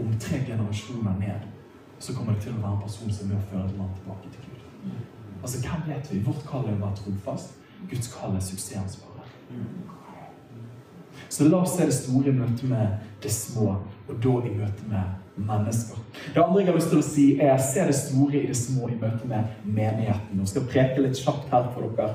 om 0.00 0.12
tre 0.20 0.42
generasjoner 0.44 1.16
ned 1.22 1.50
så 1.98 2.12
kommer 2.12 2.34
det 2.34 2.42
til 2.44 2.52
å 2.52 2.60
være 2.60 2.74
en 2.74 2.82
person 2.84 3.12
som 3.16 3.30
er 3.30 3.38
med 3.38 3.50
føre 3.50 3.64
et 3.64 3.76
land 3.78 3.92
tilbake 3.96 4.30
til 4.34 4.48
Gud. 4.48 4.64
Altså, 5.40 5.60
Hvem 5.64 5.84
vet 5.88 6.10
vi? 6.12 6.22
Vårt 6.26 6.42
kall 6.48 6.66
er 6.68 6.74
å 6.76 6.82
være 6.82 6.98
trofast. 7.00 7.54
Guds 7.90 8.10
kall 8.14 8.36
er 8.36 8.44
suksessansvaret. 8.44 9.28
Så 11.28 11.48
la 11.48 11.60
oss 11.62 11.76
se 11.76 11.86
det 11.88 11.94
store 11.96 12.30
i 12.30 12.36
møte 12.36 12.66
med 12.70 12.98
det 13.22 13.32
små, 13.32 13.76
og 14.08 14.18
da 14.22 14.34
i 14.46 14.52
møte 14.54 14.88
med 14.90 15.46
mennesker. 15.48 15.98
Det 16.34 16.42
andre 16.42 16.60
jeg 16.60 16.68
har 16.68 16.76
lyst 16.78 16.92
til 16.92 17.00
å 17.00 17.06
si, 17.06 17.24
er 17.42 17.56
se 17.58 17.86
det 17.88 17.96
store 17.98 18.38
i 18.38 18.46
det 18.50 18.58
små 18.58 18.88
i 18.88 18.98
møte 19.00 19.26
med 19.26 19.56
menigheten. 19.64 20.38
Jeg 20.38 20.52
skal 20.52 20.68
preke 20.70 21.02
litt 21.02 21.18
kjapt 21.18 21.50
her 21.50 21.66
for 21.74 21.88
dere, 21.98 22.12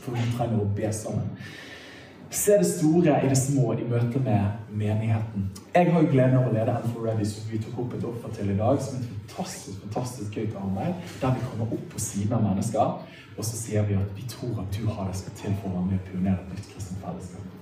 for 0.00 0.16
vi 0.16 0.26
trenger 0.34 0.64
å 0.64 0.72
be 0.76 0.90
sammen. 0.94 1.30
Se 2.30 2.58
det 2.58 2.66
store 2.66 3.24
i 3.24 3.28
det 3.28 3.38
små 3.38 3.72
i 3.72 3.84
møte 3.86 4.18
med 4.18 4.40
menigheten. 4.70 5.50
Jeg 5.74 5.92
har 5.92 6.02
jo 6.02 6.08
gleden 6.10 6.38
av 6.38 6.48
å 6.48 6.54
lede 6.54 6.72
N4 6.74 7.04
Ready, 7.04 7.26
som 7.30 7.50
vi 7.50 7.60
tok 7.62 7.78
opp 7.84 7.94
et 7.94 8.06
offer 8.08 8.32
til 8.34 8.50
i 8.50 8.56
dag. 8.58 8.80
Som 8.82 8.98
et 8.98 9.12
fantastisk 9.12 9.84
fantastisk 9.84 10.34
gøyt 10.34 10.56
arbeid, 10.58 10.94
der 11.20 11.36
vi 11.36 11.44
kommer 11.50 11.76
opp 11.76 11.84
på 11.92 12.02
siden 12.02 12.34
av 12.34 12.42
mennesker. 12.48 12.96
Og 13.36 13.44
så 13.44 13.58
sier 13.60 13.86
vi 13.86 13.94
at 13.94 14.10
vi 14.16 14.26
tror 14.32 14.58
at 14.64 14.74
du 14.74 14.88
har 14.88 15.06
det 15.06 15.20
skal 15.20 15.36
til 15.38 15.54
for 15.60 15.70
å 15.70 15.76
være 15.76 15.90
med 15.90 16.00
og 16.00 16.08
pionere 16.08 16.40
et 16.40 16.56
nytt 16.56 16.70
kristent 16.72 17.04
fellesskap. 17.04 17.52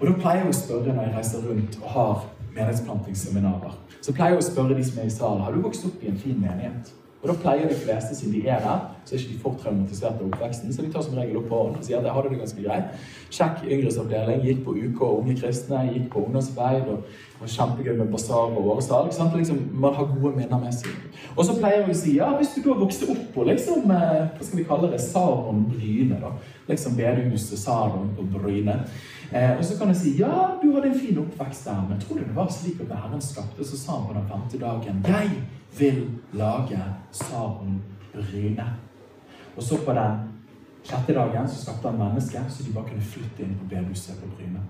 Og 0.00 0.06
da 0.08 0.14
pleier 0.16 0.40
jeg 0.40 0.48
å 0.54 0.56
spørre 0.56 0.94
når 0.94 1.04
jeg 1.04 1.16
reiser 1.18 1.44
rundt 1.44 1.78
og 1.82 1.88
har 1.92 2.22
menighetsplantingsseminarer, 2.54 3.76
så 4.00 4.14
pleier 4.16 4.38
jeg 4.38 4.40
å 4.40 4.48
spørre 4.48 4.78
de 4.78 4.86
som 4.88 5.02
er 5.02 5.10
i 5.10 5.12
salen 5.12 5.44
har 5.44 5.52
du 5.52 5.60
vokst 5.66 5.84
opp 5.90 6.00
i 6.00 6.08
en 6.08 6.22
fin 6.22 6.40
menighet. 6.40 6.94
Og 7.20 7.28
da 7.28 7.34
pleier 7.36 7.68
de 7.68 7.76
fleste, 7.76 8.14
siden 8.16 8.32
de 8.32 8.48
er 8.48 8.62
der, 8.64 8.84
så 9.04 9.14
er 9.14 9.18
ikke 9.20 9.32
de 9.32 9.40
for 9.42 9.56
traumatisert 9.60 10.20
av 10.20 10.28
oppveksten, 10.28 10.72
så 10.72 10.82
de 10.82 10.92
tar 10.92 11.04
som 11.04 11.18
regel 11.18 11.36
opp 11.42 11.50
hånden 11.52 11.76
og 11.76 11.84
sier 11.84 11.98
at 11.98 12.06
jeg 12.08 12.14
hadde 12.16 12.30
det 12.32 12.38
ganske 12.40 12.62
greit. 12.64 13.02
Sjekk 13.30 13.66
yngresavdeling, 13.68 14.46
gikk 14.46 14.62
på 14.64 14.76
UK 14.78 15.02
og 15.04 15.18
Unge 15.18 15.36
kristne, 15.42 15.82
gikk 15.92 16.08
på 16.14 16.24
ungdomsarbeid. 16.24 16.88
og 16.88 17.04
var 17.40 17.48
kjempegøy 17.48 17.96
med 17.96 18.10
basar 18.12 18.56
og 18.56 18.68
åresalg. 18.74 19.36
Liksom, 19.36 19.60
man 19.72 19.94
har 19.94 20.04
gode 20.04 20.36
minner 20.36 20.58
med 20.60 20.74
seg. 20.76 20.96
Og 21.36 21.44
så 21.46 21.54
pleier 21.58 21.84
hun 21.84 21.94
å 21.94 21.96
si 21.96 22.16
ja, 22.16 22.30
hvis 22.38 22.54
du 22.56 22.60
da 22.64 22.74
vokste 22.78 23.08
opp 23.12 23.22
på 23.34 23.44
liksom, 23.46 23.90
eh, 23.94 24.26
hva 24.34 24.46
skal 24.46 24.58
vi 24.58 24.66
kalle 24.66 24.90
det, 24.92 25.00
Saron 25.02 25.62
Bryne, 25.70 26.18
da. 26.20 26.32
Liksom 26.68 26.96
bedehuset 26.98 27.60
Saron 27.60 28.10
på 28.16 28.26
Bryne. 28.34 28.80
Eh, 29.30 29.52
og 29.56 29.62
så 29.64 29.76
kan 29.78 29.92
jeg 29.92 30.00
si 30.00 30.14
ja, 30.18 30.32
du 30.62 30.72
hadde 30.74 30.90
en 30.90 30.98
fin 30.98 31.20
oppvekst 31.22 31.68
der, 31.68 31.84
men 31.88 32.00
tror 32.02 32.18
du 32.18 32.24
det 32.24 32.36
var 32.36 32.50
slik 32.50 32.82
at 32.82 32.96
Herren 32.98 33.22
skapte, 33.22 33.64
så 33.64 33.78
sa 33.78 33.98
han 33.98 34.08
på 34.08 34.16
den 34.18 34.28
femte 34.30 34.58
dagen 34.58 35.04
jeg 35.06 35.30
vil 35.78 36.02
lage 36.32 36.82
Saron 37.14 37.78
Bryne. 38.12 38.66
Og 39.56 39.62
så 39.62 39.78
på 39.84 39.94
den 39.94 40.26
sjette 40.82 41.14
dagen 41.14 41.48
så 41.48 41.62
skapte 41.62 41.88
han 41.88 41.98
mennesker, 41.98 42.48
så 42.48 42.66
de 42.66 42.74
bare 42.74 42.90
kunne 42.90 43.10
flytte 43.12 43.44
inn 43.44 43.58
på 43.60 43.70
bedehuset 43.70 44.18
på 44.18 44.32
Bryne. 44.34 44.64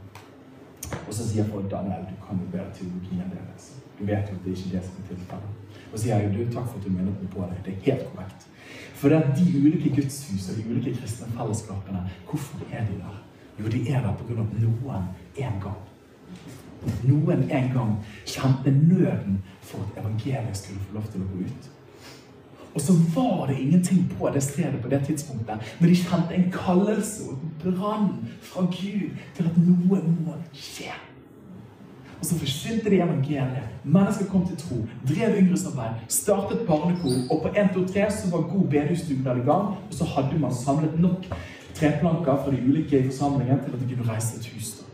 Og 1.07 1.15
så 1.15 1.25
sier 1.25 1.47
folk 1.49 1.71
Daniel, 1.71 2.05
du 2.11 2.17
kan 2.27 2.41
jo 2.41 2.51
bedre 2.53 2.73
teologien 2.75 3.33
deres. 3.33 3.73
Du 3.99 4.05
vet 4.05 4.29
jo 4.29 4.37
at 4.37 4.45
det 4.45 4.57
ikke 4.57 4.69
er 4.69 4.77
det 4.77 4.85
som 4.87 5.03
er 5.03 5.09
tilfellet. 5.09 5.70
Og 5.91 5.99
så 5.99 6.05
sier 6.05 6.23
jeg 6.23 6.33
du, 6.35 6.41
takk 6.55 6.69
for 6.71 6.79
at 6.79 6.87
du 6.87 6.95
minnet 6.95 7.19
meg 7.19 7.31
på 7.35 7.47
det. 7.51 7.61
Det 7.67 7.75
er 7.75 7.85
helt 7.89 8.09
korrekt. 8.13 8.49
For 9.01 9.13
det 9.13 9.19
er 9.19 9.35
de 9.37 9.47
ulike 9.59 9.95
gudshus 9.97 10.51
og 10.53 10.59
de 10.59 10.67
ulike 10.71 10.97
kristne 10.99 11.31
fellesskapene, 11.35 12.03
hvorfor 12.29 12.67
er 12.71 12.85
de 12.89 12.99
der? 13.01 13.23
Jo, 13.61 13.69
de 13.69 13.81
er 13.91 14.05
der 14.05 14.17
pga. 14.17 14.45
noen 14.61 15.09
en 15.37 15.63
gang 15.63 15.81
noen 17.05 17.45
en 17.51 17.69
gang 17.75 17.93
kjente 18.25 18.73
nøden 18.73 19.43
for 19.61 19.85
at 19.85 20.01
evangeliet 20.01 20.57
skulle 20.57 20.81
få 20.87 20.97
lov 20.97 21.11
til 21.13 21.25
å 21.25 21.29
gå 21.33 21.45
ut. 21.45 21.69
Og 22.71 22.81
så 22.81 22.95
var 23.15 23.51
det 23.51 23.59
ingenting 23.59 24.05
på 24.19 24.31
det 24.31 24.43
stedet 24.47 24.81
på 24.83 24.89
det 24.89 25.03
tidspunktet, 25.07 25.73
men 25.81 25.91
de 25.91 25.97
kjente 25.99 26.37
en 26.37 26.51
kallelse 26.55 27.27
og 27.29 27.39
en 27.43 27.55
brann 27.65 28.11
fra 28.47 28.63
Gud 28.71 29.17
til 29.37 29.51
at 29.51 29.59
noe 29.59 30.03
må 30.07 30.39
skje. 30.55 30.95
Og 32.21 32.27
så 32.27 32.39
forsynte 32.39 32.91
de 32.91 33.01
evangeliet. 33.01 33.69
Mennesker 33.85 34.27
kom 34.29 34.47
til 34.47 34.57
tro, 34.61 34.77
drev 35.09 35.39
yngresarbeid, 35.41 36.03
startet 36.09 36.67
barnekor, 36.69 37.17
og 37.31 37.43
på 37.43 37.49
1, 37.49 37.71
2, 37.75 37.87
3 37.93 38.11
så 38.11 38.31
var 38.31 38.51
god 38.53 38.67
bedehusdugnad 38.75 39.37
i 39.37 39.47
gang, 39.47 39.73
og 39.89 39.95
så 39.97 40.05
hadde 40.05 40.39
man 40.39 40.55
samlet 40.55 41.01
nok 41.01 41.25
treplanker 41.75 42.37
fra 42.45 42.51
de 42.51 42.63
ulike 42.69 43.05
forsamlingene 43.05 43.63
til 43.65 43.73
at 43.73 43.81
de 43.81 43.95
kunne 43.95 44.13
reise 44.13 44.37
et 44.37 44.47
hus. 44.55 44.85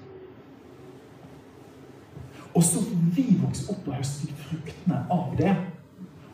Og 2.55 2.63
så 2.63 2.83
får 2.85 3.01
vi 3.17 3.27
vokse 3.43 3.67
opp 3.73 3.89
og 3.89 3.99
høste 3.99 4.29
fruktene 4.47 5.03
av 5.11 5.35
det. 5.39 5.57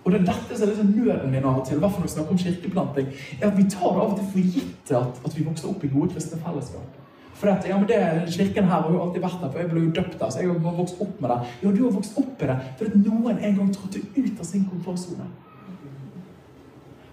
Og 0.04 0.12
det 0.12 0.20
er 0.20 0.26
dette 0.26 0.56
som 0.56 0.66
er 0.66 0.70
liksom 0.70 0.92
nøden 0.96 1.30
min 1.30 1.44
av 1.44 1.60
og 1.60 1.66
til, 1.66 1.76
i 1.76 1.82
hvert 1.82 1.94
fall 1.94 2.02
når 2.02 2.08
vi 2.08 2.12
snakker 2.14 2.34
om 2.34 2.38
kirkeplanting, 2.38 3.08
er 3.40 3.48
at 3.48 3.58
vi 3.58 3.68
tar 3.70 3.94
det 3.94 4.02
av 4.04 4.12
og 4.12 4.18
til 4.18 4.28
for 4.34 4.54
gitt 4.56 4.92
at, 4.98 5.22
at 5.26 5.38
vi 5.38 5.46
vokser 5.46 5.70
opp 5.70 5.84
i 5.84 5.90
gode 5.94 6.12
kristne 6.14 6.40
fellesskap. 6.42 7.01
For 7.42 7.50
at, 7.50 7.64
ja, 7.66 7.74
men 7.74 7.88
det, 7.88 7.96
Kirken 8.30 8.68
her 8.70 8.84
har 8.84 8.90
jo 8.94 9.00
alltid 9.02 9.22
vært 9.24 9.40
der, 9.42 9.48
for 9.50 9.58
jeg 9.58 9.70
ble 9.72 9.80
jo 9.82 9.94
døpt 9.96 10.12
der. 10.20 10.28
så 10.30 10.38
jeg 10.38 10.50
har 10.62 10.74
vokst 10.76 11.00
opp 11.02 11.20
med 11.20 11.30
det. 11.32 11.38
Ja, 11.62 11.70
du 11.74 11.80
har 11.82 11.94
vokst 11.96 12.18
opp 12.20 12.42
i 12.42 12.46
det 12.46 12.58
for 12.78 12.84
at 12.86 12.98
noen 13.02 13.38
en 13.38 13.56
gang 13.56 13.72
trådte 13.74 14.02
ut 14.14 14.36
av 14.38 14.46
sin 14.46 14.68
komfortsone 14.70 15.26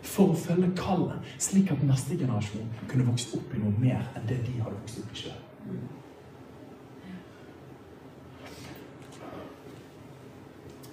for 0.10 0.34
å 0.34 0.38
følge 0.38 0.70
kallet, 0.78 1.32
slik 1.42 1.72
at 1.74 1.82
neste 1.86 2.18
generasjon 2.20 2.68
kunne 2.92 3.08
vokse 3.08 3.40
opp 3.40 3.56
i 3.56 3.62
noe 3.62 3.74
mer 3.82 4.04
enn 4.20 4.28
det 4.30 4.38
de 4.46 4.54
hadde 4.60 4.76
vokst 4.76 5.02
opp 5.02 5.16
i 5.16 5.22
sjøl. 5.24 5.40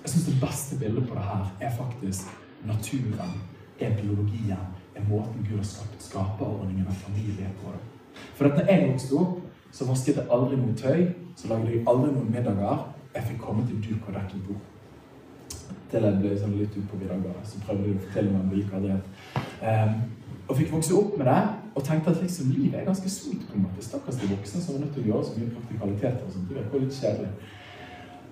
Jeg 0.01 0.15
syns 0.15 0.31
det 0.31 0.39
beste 0.47 0.79
bildet 0.81 1.11
på 1.11 1.19
det 1.19 1.27
her 1.27 1.69
er 1.69 1.77
faktisk 1.77 2.33
naturen, 2.65 3.37
er 3.85 4.01
biologien, 4.01 4.65
er 4.97 5.05
måten 5.11 5.45
Gud 5.45 5.59
har 5.59 5.69
skapt 5.75 6.09
skaperordningen 6.09 6.89
av 6.89 7.05
familie 7.05 7.53
på. 7.61 7.77
det. 7.77 7.96
For 8.37 8.49
at 8.49 8.57
når 8.59 8.71
jeg 8.73 8.89
vokste 8.93 9.21
opp, 9.21 9.43
så 9.73 9.89
vasket 9.89 10.21
jeg 10.21 10.31
aldri 10.33 10.57
noe 10.61 10.77
tøy, 10.79 11.03
så 11.37 11.51
lagde 11.51 11.73
jeg 11.73 11.85
aldri 11.89 12.13
noen 12.15 12.33
middager. 12.33 12.89
Jeg 13.17 13.29
fikk 13.31 13.45
komme 13.45 13.67
til 13.67 13.83
duk 13.83 14.09
og 14.09 14.17
dekket 14.17 14.49
bord 14.49 14.65
til 15.91 16.03
jeg 16.03 16.19
ble 16.21 16.33
sånn 16.39 16.57
litt 16.59 16.75
utpå 16.79 16.99
middager, 17.01 17.35
Så 17.47 17.61
prøvde 17.65 17.89
jeg 17.89 17.99
å 17.99 18.05
fortelle 18.07 18.33
meg 18.33 18.41
om 18.41 18.49
hvilke 18.53 18.75
hadde 18.75 18.97
um, 19.63 19.95
Og 20.49 20.59
fikk 20.59 20.73
vokse 20.75 20.97
opp 20.99 21.15
med 21.19 21.31
det 21.31 21.43
og 21.77 21.85
tenkte 21.85 22.09
at 22.09 22.23
liksom, 22.23 22.53
livet 22.57 22.79
er 22.81 22.87
ganske 22.87 23.11
sunt. 23.13 23.43
på 23.51 23.57
en 23.57 23.67
måte. 23.67 23.83
Stakkars 23.85 24.17
de 24.17 24.31
voksne 24.31 24.63
som 24.65 24.77
er 24.77 24.85
nødt 24.87 24.95
til 24.97 25.03
å 25.03 25.09
gjøre 25.11 25.25
så 25.27 25.35
mye 25.37 25.51
praktikaliteter. 25.53 26.23
og 26.25 26.33
sånt. 26.33 26.47
Det 26.49 26.57
virker 26.57 26.81
litt 26.81 26.95
kjedelig. 26.97 27.29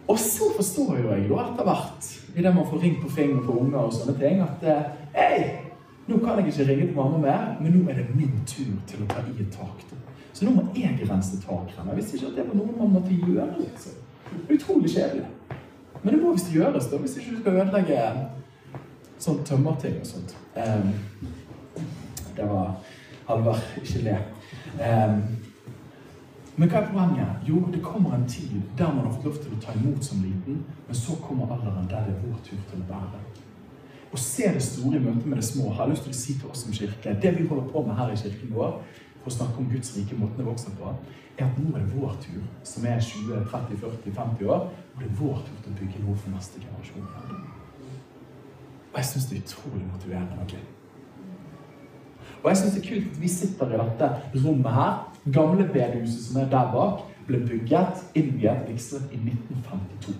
Og 0.08 0.18
så 0.20 0.48
forstår 0.56 0.92
jo 1.00 1.10
jeg 1.10 1.26
da 1.28 1.42
etter 1.42 1.68
hvert, 1.68 2.08
idet 2.36 2.54
man 2.54 2.66
får 2.70 2.80
ring 2.80 2.96
på 3.02 3.10
fingeren 3.12 3.44
på 3.44 3.58
unger 3.60 3.78
og 3.82 3.92
sånne 3.92 4.14
ting, 4.20 4.40
at 4.44 4.64
eh, 4.68 4.88
hei, 5.16 5.36
nå 6.06 6.18
kan 6.20 6.38
jeg 6.38 6.52
ikke 6.52 6.66
ringe 6.70 6.86
til 6.86 6.96
mamma 6.96 7.18
mer, 7.18 7.44
men 7.60 7.72
nå 7.72 7.90
er 7.90 8.00
det 8.00 8.16
min 8.16 8.40
tur 8.46 8.74
til 8.86 9.04
å 9.04 9.08
ta 9.08 9.22
i 9.24 9.36
et 9.40 9.52
tak. 9.52 9.84
Så 10.34 10.44
nå 10.44 10.50
må 10.56 10.66
jeg 10.76 10.98
rense 11.10 11.38
takrene. 11.40 11.90
Jeg 11.92 11.96
visste 11.96 12.16
ikke 12.18 12.32
at 12.32 12.38
det 12.40 12.48
var 12.48 12.58
noe 12.58 12.78
man 12.78 12.96
måtte 12.98 13.14
gjøre. 13.14 13.54
liksom. 13.60 13.92
Utrolig 14.50 14.90
kjedelig. 14.90 15.26
Men 16.02 16.14
det 16.14 16.22
må 16.22 16.32
visst 16.32 16.52
gjøres, 16.52 16.90
da, 16.90 16.98
hvis 17.00 17.16
ikke 17.16 17.36
du 17.36 17.40
skal 17.40 17.60
ødelegge 17.62 18.00
sånn 19.24 19.40
tømmerting 19.46 20.00
og 20.02 20.08
sånt. 20.08 20.34
Um, 20.58 20.90
det 22.36 22.48
var 22.50 22.74
Halvard, 23.28 23.62
ikke 23.80 24.02
le. 24.04 24.18
Um, 24.76 25.22
men 26.56 26.70
hva 26.70 26.82
er 26.82 26.90
poenget? 26.90 27.46
Jo, 27.48 27.62
det 27.72 27.80
kommer 27.82 28.14
en 28.14 28.28
tid 28.30 28.60
der 28.78 28.92
man 28.92 29.06
har 29.06 29.14
fått 29.16 29.30
lov 29.30 29.38
til 29.42 29.54
å 29.56 29.62
ta 29.62 29.72
imot 29.78 30.04
som 30.06 30.20
liten, 30.22 30.60
men 30.86 30.98
så 30.98 31.16
kommer 31.22 31.50
alderen 31.50 31.88
der 31.90 32.04
det 32.06 32.14
er 32.14 32.20
vår 32.26 32.36
tur 32.46 32.60
til 32.70 32.84
å 32.84 32.90
bære. 32.90 33.22
Å 34.14 34.20
se 34.20 34.46
det 34.54 34.62
store 34.62 35.00
i 35.00 35.02
møte 35.02 35.26
med 35.26 35.40
det 35.40 35.46
små 35.48 35.72
har 35.74 35.88
jeg 35.88 35.96
lyst 35.96 36.04
til 36.06 36.12
å 36.14 36.18
si 36.20 36.34
til 36.38 36.50
oss 36.52 36.60
som 36.62 36.74
kirke 36.76 37.16
Det 37.22 37.32
vi 37.34 37.46
holder 37.48 37.66
på 37.72 37.82
med 37.82 37.96
her 37.98 38.12
i 38.12 38.18
kirken 38.20 38.52
vår, 38.54 38.76
for 39.24 39.32
å 39.32 39.34
snakke 39.34 39.58
om 39.58 39.70
Guds 39.72 39.90
rike, 39.96 40.18
måten 40.20 40.38
det 40.38 40.46
vokser 40.46 40.76
på, 40.78 40.92
er 41.34 41.46
at 41.48 41.56
nå 41.58 41.72
er 41.72 41.82
det 41.82 41.96
vår 41.96 42.12
tur, 42.22 42.44
som 42.62 42.86
er 42.86 43.00
20, 43.02 43.40
30, 43.50 43.78
40, 43.80 44.12
50 44.14 44.52
år, 44.54 44.68
og 44.94 45.00
det 45.00 45.08
er 45.08 45.16
vår 45.18 45.40
tur 45.46 45.56
til 45.64 45.72
å 45.72 45.78
bygge 45.80 46.02
noe 46.04 46.14
for 46.20 46.34
neste 46.36 46.62
generasjon. 46.62 47.08
Og 48.92 49.00
jeg 49.00 49.08
syns 49.08 49.26
det 49.30 49.38
er 49.38 49.46
utrolig 49.48 49.88
motiverende. 49.88 50.44
Okay? 50.44 50.62
Og 52.42 52.46
jeg 52.52 52.60
syns 52.60 52.76
det 52.76 52.84
er 52.84 52.86
kult 52.92 53.08
at 53.10 53.18
vi 53.24 53.32
sitter 53.32 53.72
i 53.72 53.80
dette 53.80 54.12
rommet 54.44 54.78
her. 54.78 54.94
Gamle 55.32 55.66
bedehuset 55.72 56.28
som 56.28 56.38
er 56.38 56.52
der 56.52 56.70
bak, 56.70 57.02
ble 57.26 57.40
bygget, 57.48 58.04
innviet, 58.14 58.68
vigslet 58.68 59.10
i 59.10 59.18
1952. 59.24 60.14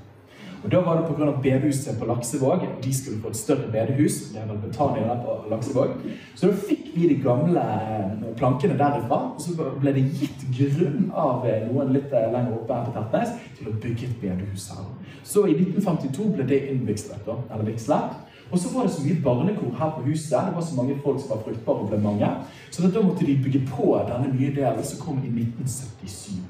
Og 0.64 0.70
Da 0.72 0.80
var 0.80 0.96
det 0.96 1.16
pga. 1.16 1.30
bedehuset 1.42 1.98
på 1.98 2.06
Laksevåg. 2.06 2.60
De 2.84 2.94
skulle 2.94 3.20
få 3.22 3.28
et 3.28 3.36
større 3.36 3.68
bedehus. 3.72 4.12
Det 4.32 4.40
er 4.40 4.46
vel 4.46 4.58
Betania 4.58 5.02
der 5.02 5.20
på 5.24 5.50
Laksevåg. 5.50 5.88
Så 6.34 6.46
da 6.46 6.52
fikk 6.52 6.96
vi 6.96 7.08
de 7.08 7.22
gamle 7.22 7.60
eh, 7.60 8.34
plankene 8.36 8.78
derifra. 8.78 9.18
Og 9.34 9.40
så 9.40 9.50
ble 9.80 9.92
det 9.92 10.04
gitt 10.20 10.40
grunn 10.58 11.12
av 11.14 11.46
eh, 11.46 11.68
noen 11.68 11.92
litt 11.92 12.12
eh, 12.12 12.32
lenger 12.32 12.56
oppe 12.56 12.74
her 12.74 12.84
på 12.84 12.96
Tertnes 12.96 13.36
til 13.58 13.68
å 13.68 13.76
bygge 13.82 14.08
et 14.08 14.20
bedehus 14.22 14.70
her. 14.72 14.84
Så 15.24 15.44
i 15.46 15.52
1952 15.52 16.32
ble 16.32 16.48
det 16.48 16.60
innvigslet. 16.72 17.28
Eller 17.50 17.64
vigslet. 17.64 18.16
Og 18.50 18.58
så 18.58 18.74
var 18.74 18.86
det 18.86 18.92
så 18.92 19.04
mye 19.04 19.22
barnekor 19.22 19.76
her 19.78 19.90
på 19.90 20.02
huset. 20.08 20.38
Det 20.46 20.54
var 20.54 20.62
så 20.62 20.76
mange 20.76 20.96
folk 21.04 21.20
som 21.20 21.30
var 21.30 21.44
fruktbare 21.44 21.84
og 21.84 21.88
ble 21.92 22.00
mange. 22.00 22.28
Så 22.70 22.88
da 22.88 23.02
måtte 23.02 23.26
de 23.26 23.36
bygge 23.44 23.66
på 23.68 23.98
denne 24.08 24.32
nye 24.32 24.54
delen, 24.54 24.84
som 24.84 25.00
kom 25.06 25.20
i 25.24 25.28
1977. 25.28 26.40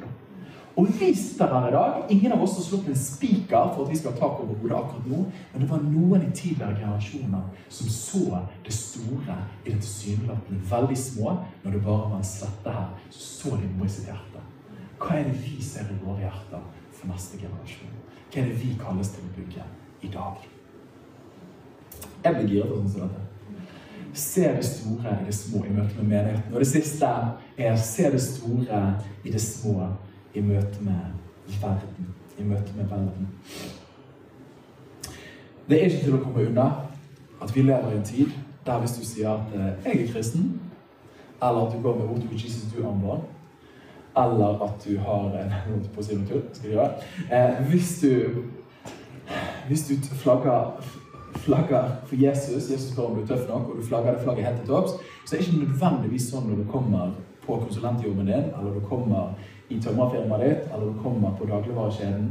Og 0.76 0.88
vi 0.98 1.14
sitter 1.14 1.52
her 1.52 1.68
i 1.68 1.72
dag. 1.72 2.06
Ingen 2.10 2.32
av 2.32 2.42
oss 2.42 2.56
har 2.58 2.64
slått 2.66 2.88
en 2.90 2.98
spiker 2.98 3.68
for 3.74 3.84
at 3.84 3.92
vi 3.92 3.98
skal 4.00 4.14
ha 4.14 4.18
tak 4.18 4.40
over 4.42 4.56
hodet 4.58 4.78
akkurat 4.78 5.06
nå. 5.06 5.20
Men 5.52 5.62
det 5.62 5.68
var 5.70 5.84
noen 5.84 6.24
i 6.26 6.30
tidligere 6.34 6.80
generasjoner 6.80 7.44
som 7.68 7.92
så 7.94 8.40
det 8.64 8.74
store 8.74 9.36
i 9.64 9.70
det 9.70 9.78
tilsynelatende 9.84 10.70
veldig 10.70 10.98
små. 10.98 11.36
Når 11.62 11.76
det 11.76 11.84
bare 11.84 12.10
var 12.10 12.18
en 12.18 12.26
slette 12.26 12.74
her, 12.78 12.90
så 13.10 13.34
så 13.44 13.56
de 13.60 13.68
noe 13.76 13.86
i 13.86 13.92
sitt 13.92 14.08
hjerte. 14.08 14.42
Hva 14.98 15.18
er 15.18 15.26
det 15.28 15.36
vi 15.44 15.58
ser 15.62 15.88
i 15.92 15.98
våre 16.00 16.22
hjerter 16.24 16.62
for 16.96 17.10
neste 17.12 17.38
generasjon? 17.38 17.96
Hva 18.30 18.40
er 18.40 18.48
det 18.48 18.60
vi 18.62 18.70
kalles 18.80 19.10
til 19.12 19.26
å 19.26 19.32
bygge 19.36 19.66
i 20.00 20.10
dag? 20.14 20.46
Jeg 22.24 22.38
blir 22.38 22.48
giret 22.48 22.72
av 22.72 22.78
sånn 22.78 22.92
som 22.94 23.04
dette. 23.04 23.20
Se 24.14 24.46
det 24.56 24.64
store 24.64 25.12
i 25.20 25.26
det 25.26 25.34
små 25.36 25.60
i 25.66 25.74
møte 25.74 25.98
med 25.98 26.08
menigheten. 26.08 26.54
Og 26.54 26.62
det 26.62 26.70
siste 26.70 27.10
er 27.58 27.76
se 27.76 28.08
det 28.14 28.22
store 28.22 28.82
i 29.24 29.34
det 29.34 29.42
små 29.42 29.90
i 30.34 30.40
møte 30.40 30.80
med 30.80 31.58
verden. 31.60 32.08
I 32.38 32.42
møte 32.42 32.72
med 32.76 32.84
verden. 32.90 33.28
Det 35.68 35.78
er 35.78 35.84
ikke 35.84 36.04
til 36.04 36.16
å 36.18 36.22
komme 36.24 36.46
unna 36.48 36.66
at 37.42 37.54
vi 37.54 37.62
lever 37.62 37.92
i 37.92 37.96
en 37.96 38.08
tid 38.08 38.34
der 38.66 38.80
hvis 38.80 38.96
du 38.98 39.04
sier 39.04 39.30
at 39.30 39.54
eh, 39.54 39.72
'jeg 39.84 40.02
er 40.02 40.12
kristen', 40.12 40.60
eller 41.42 41.66
at 41.66 41.72
du 41.72 41.82
går 41.82 41.98
med 41.98 42.06
What 42.06 42.22
to 42.22 42.28
Jesus 42.32 42.72
do-armbånd, 42.72 43.22
eller 44.16 44.62
at 44.64 44.84
du 44.84 44.98
har 44.98 45.24
en 45.40 45.88
på 45.94 46.00
å 46.00 46.02
si 46.02 46.14
skal 46.26 46.42
jeg 46.62 46.72
gjøre. 46.72 46.90
Eh, 47.32 47.68
hvis 47.68 48.00
du 48.00 48.42
hvis 49.68 49.86
du 49.88 49.94
flagger, 50.14 50.84
flagger 51.34 51.90
for 52.06 52.16
Jesus, 52.16 52.70
Jesus 52.70 52.92
spør 52.92 53.02
om 53.02 53.16
du 53.16 53.22
er 53.22 53.26
tøff 53.26 53.48
nok, 53.48 53.68
og 53.68 53.76
du 53.76 53.86
flagger 53.86 54.12
det 54.12 54.22
flagget 54.22 54.44
helt 54.44 54.58
til 54.58 54.68
topps, 54.68 54.92
så 55.26 55.36
er 55.36 55.40
det 55.40 55.46
ikke 55.46 55.64
nødvendigvis 55.64 56.28
sånn 56.30 56.48
når 56.48 56.62
du 56.62 56.70
kommer 56.70 57.14
på 57.46 57.56
konsulentjobben 57.64 58.28
din, 58.28 58.50
eller 58.52 58.76
du 58.76 58.84
kommer 58.88 59.34
i 59.70 59.80
tømmerfirmaet 59.80 60.44
ditt, 60.44 60.72
eller 60.74 60.92
du 60.92 61.02
kommer 61.02 61.36
på 61.38 61.48
dagligvarekjeden, 61.48 62.30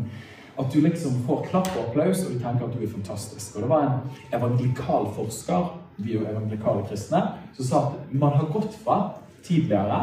at 0.60 0.74
du 0.74 0.80
liksom 0.82 1.24
får 1.28 1.46
klapp 1.50 1.70
og 1.74 1.88
applaus, 1.88 2.26
og 2.26 2.34
du 2.34 2.40
tenker 2.40 2.68
at 2.68 2.76
du 2.76 2.84
er 2.84 2.92
fantastisk. 2.92 3.56
Og 3.56 3.62
Det 3.62 3.70
var 3.70 3.84
en 3.88 4.40
evangelikal 4.40 5.08
forsker, 5.16 5.80
vi 5.98 6.12
er 6.12 6.20
jo 6.20 6.28
evangelikale 6.30 6.86
kristne, 6.90 7.22
som 7.54 7.66
sa 7.66 7.82
at 7.88 8.14
man 8.14 8.38
har 8.38 8.50
gått 8.54 8.74
fra 8.84 9.00
tidligere 9.44 10.02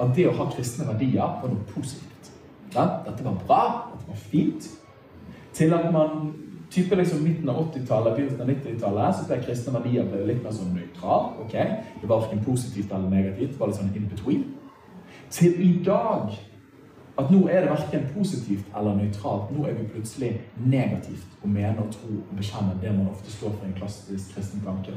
at 0.00 0.14
det 0.16 0.28
å 0.28 0.36
ha 0.36 0.46
kristne 0.52 0.86
verdier 0.88 1.40
var 1.42 1.48
noe 1.52 1.66
positivt. 1.74 2.30
Ja? 2.74 2.86
Dette 3.06 3.24
var 3.24 3.36
bra, 3.46 3.64
dette 3.92 4.08
var 4.08 4.22
fint, 4.30 4.68
til 5.52 5.74
at 5.74 5.92
man 5.92 6.32
type 6.70 6.96
liksom 6.96 7.24
midten 7.24 7.48
av 7.50 7.58
80-tallet, 7.64 8.14
begynnelsen 8.16 8.44
av 8.44 8.50
90-tallet, 8.52 9.16
så 9.16 9.26
ble 9.26 9.40
kristne 9.44 9.74
verdier 9.74 10.06
ble 10.08 10.22
litt 10.28 10.44
mer 10.44 10.54
sånn 10.54 10.72
nøytral. 10.76 11.32
ok? 11.44 11.56
Det 12.00 12.08
var 12.08 12.22
verken 12.22 12.44
positivt 12.46 12.92
eller 12.92 13.10
negativt. 13.10 13.56
Det 13.56 13.60
var 13.60 13.72
litt 13.72 13.80
sånn 13.80 13.96
in 13.96 14.06
between. 14.12 14.44
Til 15.34 15.58
i 15.62 15.72
dag 15.86 16.30
at 17.20 17.30
nå 17.32 17.40
er 17.48 17.64
det 17.64 17.70
verken 17.70 18.06
positivt 18.14 18.76
eller 18.76 18.98
nøytralt. 18.98 19.50
Nå 19.54 19.64
er 19.68 19.78
vi 19.78 19.88
plutselig 19.92 20.30
negativt 20.56 21.40
å 21.44 21.50
mene 21.50 21.84
og 21.84 21.94
tro 21.94 22.10
og 22.18 22.36
bekjenne 22.38 22.76
det 22.82 22.92
man 22.96 23.10
ofte 23.12 23.32
står 23.32 23.54
for 23.56 23.66
i 23.66 23.70
en 23.70 23.78
klassisk 23.78 24.34
kristen 24.34 24.62
tanke. 24.64 24.94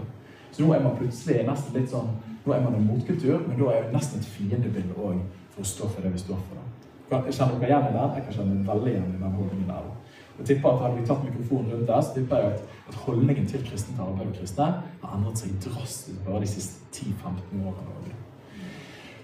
Så 0.53 0.63
nå 0.63 0.73
er 0.73 0.83
man 0.83 0.97
plutselig 0.99 1.45
nesten 1.47 1.79
litt 1.79 1.91
sånn 1.91 2.13
Nå 2.43 2.51
er 2.51 2.59
man 2.59 2.73
en 2.75 2.83
motkultur, 2.83 3.37
men 3.47 3.55
da 3.55 3.69
er 3.71 3.85
det 3.85 3.93
nesten 3.95 4.19
et 4.19 4.25
fiendebilde 4.27 4.97
òg 4.99 5.21
for 5.53 5.63
å 5.63 5.67
stå 5.69 5.87
for 5.93 6.03
det 6.03 6.09
vi 6.11 6.19
står 6.19 6.41
for. 6.49 6.57
Da. 6.59 7.21
Kjenner 7.29 7.61
dere 7.61 7.69
igjen 7.69 7.85
i 7.87 7.93
den? 7.93 8.17
Jeg 8.17 8.25
kan 8.25 8.35
kjenne 8.35 8.65
veldig 8.67 8.91
igjen 8.91 9.13
i 9.13 9.21
den 9.21 9.37
holdningen 9.37 9.69
der. 9.69 9.85
Jeg 10.41 10.49
tipper 10.49 10.73
at 10.73 10.81
Hadde 10.81 10.97
vi 10.97 11.05
tatt 11.07 11.23
mikrofonen 11.23 11.71
rundt 11.71 11.87
der, 11.87 12.01
så 12.03 12.17
tipper 12.17 12.43
jeg 12.43 12.57
at, 12.57 12.99
holdningen 13.05 13.47
til 13.47 13.63
kristent 13.63 14.01
arbeid 14.03 14.27
og 14.27 14.35
kristne 14.41 14.67
har 14.73 15.15
endret 15.15 15.39
seg 15.39 15.55
drastisk 15.63 16.19
bare 16.27 16.43
de 16.43 16.51
siste 16.51 16.83
10-15 16.91 17.63
årene. 17.63 18.17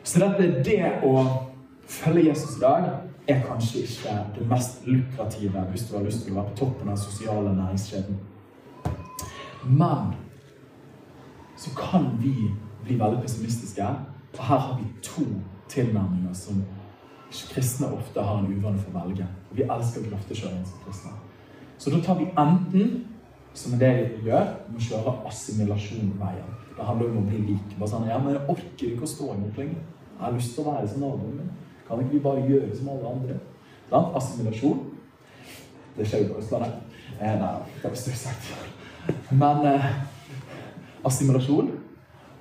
Så 0.03 0.23
dette 0.23 0.47
er 0.47 0.63
det 0.63 0.93
å 1.05 1.11
følge 1.89 2.29
Jesus 2.29 2.57
i 2.57 2.63
dag 2.63 2.87
er 3.27 3.43
kanskje 3.45 3.83
ikke 3.85 4.15
det 4.35 4.47
mest 4.49 4.87
lukrative 4.87 5.65
hvis 5.69 5.85
du 5.89 5.97
har 5.97 6.05
lyst 6.05 6.23
til 6.23 6.33
å 6.33 6.39
være 6.39 6.53
på 6.53 6.59
toppen 6.63 6.89
av 6.89 6.95
den 6.95 7.03
sosiale 7.03 7.53
næringskjeden. 7.55 8.19
Men 9.65 10.13
så 11.57 11.69
kan 11.75 12.11
vi 12.21 12.33
bli 12.83 12.99
veldig 12.99 13.21
pessimistiske. 13.21 13.87
Og 14.37 14.43
her 14.45 14.57
har 14.57 14.77
vi 14.79 14.87
to 15.03 15.25
tilnærminger 15.69 16.33
som 16.33 16.63
kristne 17.29 17.91
ofte 17.93 18.21
har 18.21 18.39
en 18.39 18.53
uvane 18.53 18.79
for 18.79 18.93
å 18.93 19.03
velge. 19.03 19.27
Vi 19.51 19.65
elsker 19.65 20.07
grøftekjøring 20.09 20.65
som 20.65 20.81
kristne. 20.85 21.11
Så 21.77 21.91
da 21.93 22.01
tar 22.03 22.17
vi 22.19 22.29
enten, 22.37 23.05
som 23.53 23.73
er 23.73 23.79
det 23.79 23.93
vi 23.97 24.29
gjør, 24.29 24.45
Vi 24.67 24.73
må 24.73 24.79
kjøre 24.79 25.15
assimilasjon-veien. 25.27 26.51
Det 26.77 26.85
handler 26.85 27.09
om 27.09 27.17
å 27.17 27.27
bli 27.29 27.37
lik. 27.37 27.79
Bare 27.79 27.89
sånn, 27.89 28.07
ja, 28.07 28.17
men 28.17 28.33
Jeg 28.33 28.47
orker 28.47 28.91
ikke 28.91 29.07
å 29.07 29.13
stå 29.15 29.33
imot 29.33 29.57
lenger. 29.57 29.81
Jeg 30.19 30.25
har 30.25 30.31
lyst 30.31 30.55
til 30.55 30.63
å 30.63 30.71
være 30.71 30.87
som 30.87 31.01
naboen 31.01 31.35
min. 31.37 31.51
Kan 31.89 32.03
ikke 32.03 32.13
vi 32.13 32.19
bare 32.23 32.45
gjøre 32.45 32.75
som 32.77 32.91
alle 32.93 33.09
andre? 33.15 33.39
Sånn? 33.89 34.11
Assimilasjon. 34.19 34.85
Det 35.97 36.05
skjer 36.07 36.23
jo 36.23 36.35
på 36.35 36.43
Østlandet. 36.43 36.75
Eh, 37.17 37.35
nei, 37.41 37.53
det 37.81 37.89
var 37.89 37.97
stygt 37.97 38.21
sagt. 38.21 38.51
Men 39.33 39.65
eh, 39.65 39.87
assimilasjon. 41.09 41.71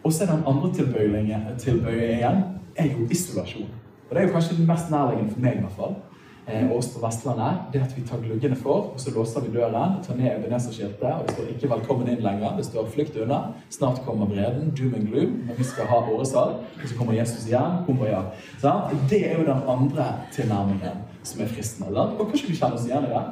Og 0.05 0.13
så 0.13 0.25
er 0.25 0.35
den 0.35 0.45
andre 0.47 0.71
tilbøyelsen 0.77 1.89
igjen 1.89 2.45
er 2.79 2.93
jo 2.93 3.09
isolasjon. 3.11 3.73
Og 4.09 4.15
Det 4.15 4.21
er 4.21 4.29
jo 4.29 4.33
kanskje 4.33 4.57
den 4.57 4.69
mest 4.69 4.91
nærliggende 4.91 5.33
for 5.33 5.41
meg, 5.41 5.57
i 5.57 5.65
hvert 5.65 5.77
fall. 5.77 5.97
Eh, 6.51 6.73
oss 6.73 6.95
på 6.95 7.07
Vestlandet. 7.07 7.55
Det 7.73 7.81
at 7.83 7.97
vi 7.97 8.03
tar 8.09 8.23
gluggene 8.25 8.57
for, 8.57 8.93
og 8.95 9.01
så 9.01 9.11
låser 9.13 9.41
vi 9.45 9.51
døren, 9.53 9.99
tar 10.05 10.17
ned 10.17 10.31
Ebenezer-skiltet, 10.33 11.11
og 11.13 11.27
det 11.27 11.35
står 11.35 11.45
ikke 11.53 11.69
'velkommen 11.69 12.09
inn' 12.09 12.23
lenger. 12.23 12.57
Det 12.57 12.65
står 12.65 12.87
'flykt 12.87 13.17
unna'. 13.17 13.53
Snart 13.71 14.01
kommer 14.07 14.27
vreden, 14.27 14.71
doom 14.71 14.95
and 14.95 15.09
gloom, 15.09 15.45
når 15.47 15.55
vi 15.55 15.65
skal 15.65 15.85
ha 15.85 15.97
åresal, 15.97 16.51
Og 16.83 16.89
så 16.89 16.97
kommer 16.97 17.13
Jesus 17.13 17.47
igjen. 17.47 17.85
Kom 17.87 18.01
og 18.01 18.07
ja. 18.07 18.23
Det 19.11 19.31
er 19.31 19.39
jo 19.39 19.45
den 19.45 19.63
andre 19.69 20.05
tilnærmingen 20.33 20.97
som 21.23 21.41
er 21.43 21.47
fristende. 21.47 22.01
Og 22.01 22.29
kanskje 22.29 22.49
vi 22.49 22.55
kjenner 22.55 22.75
oss 22.75 22.87
igjen 22.87 23.05
i 23.05 23.09
det? 23.09 23.25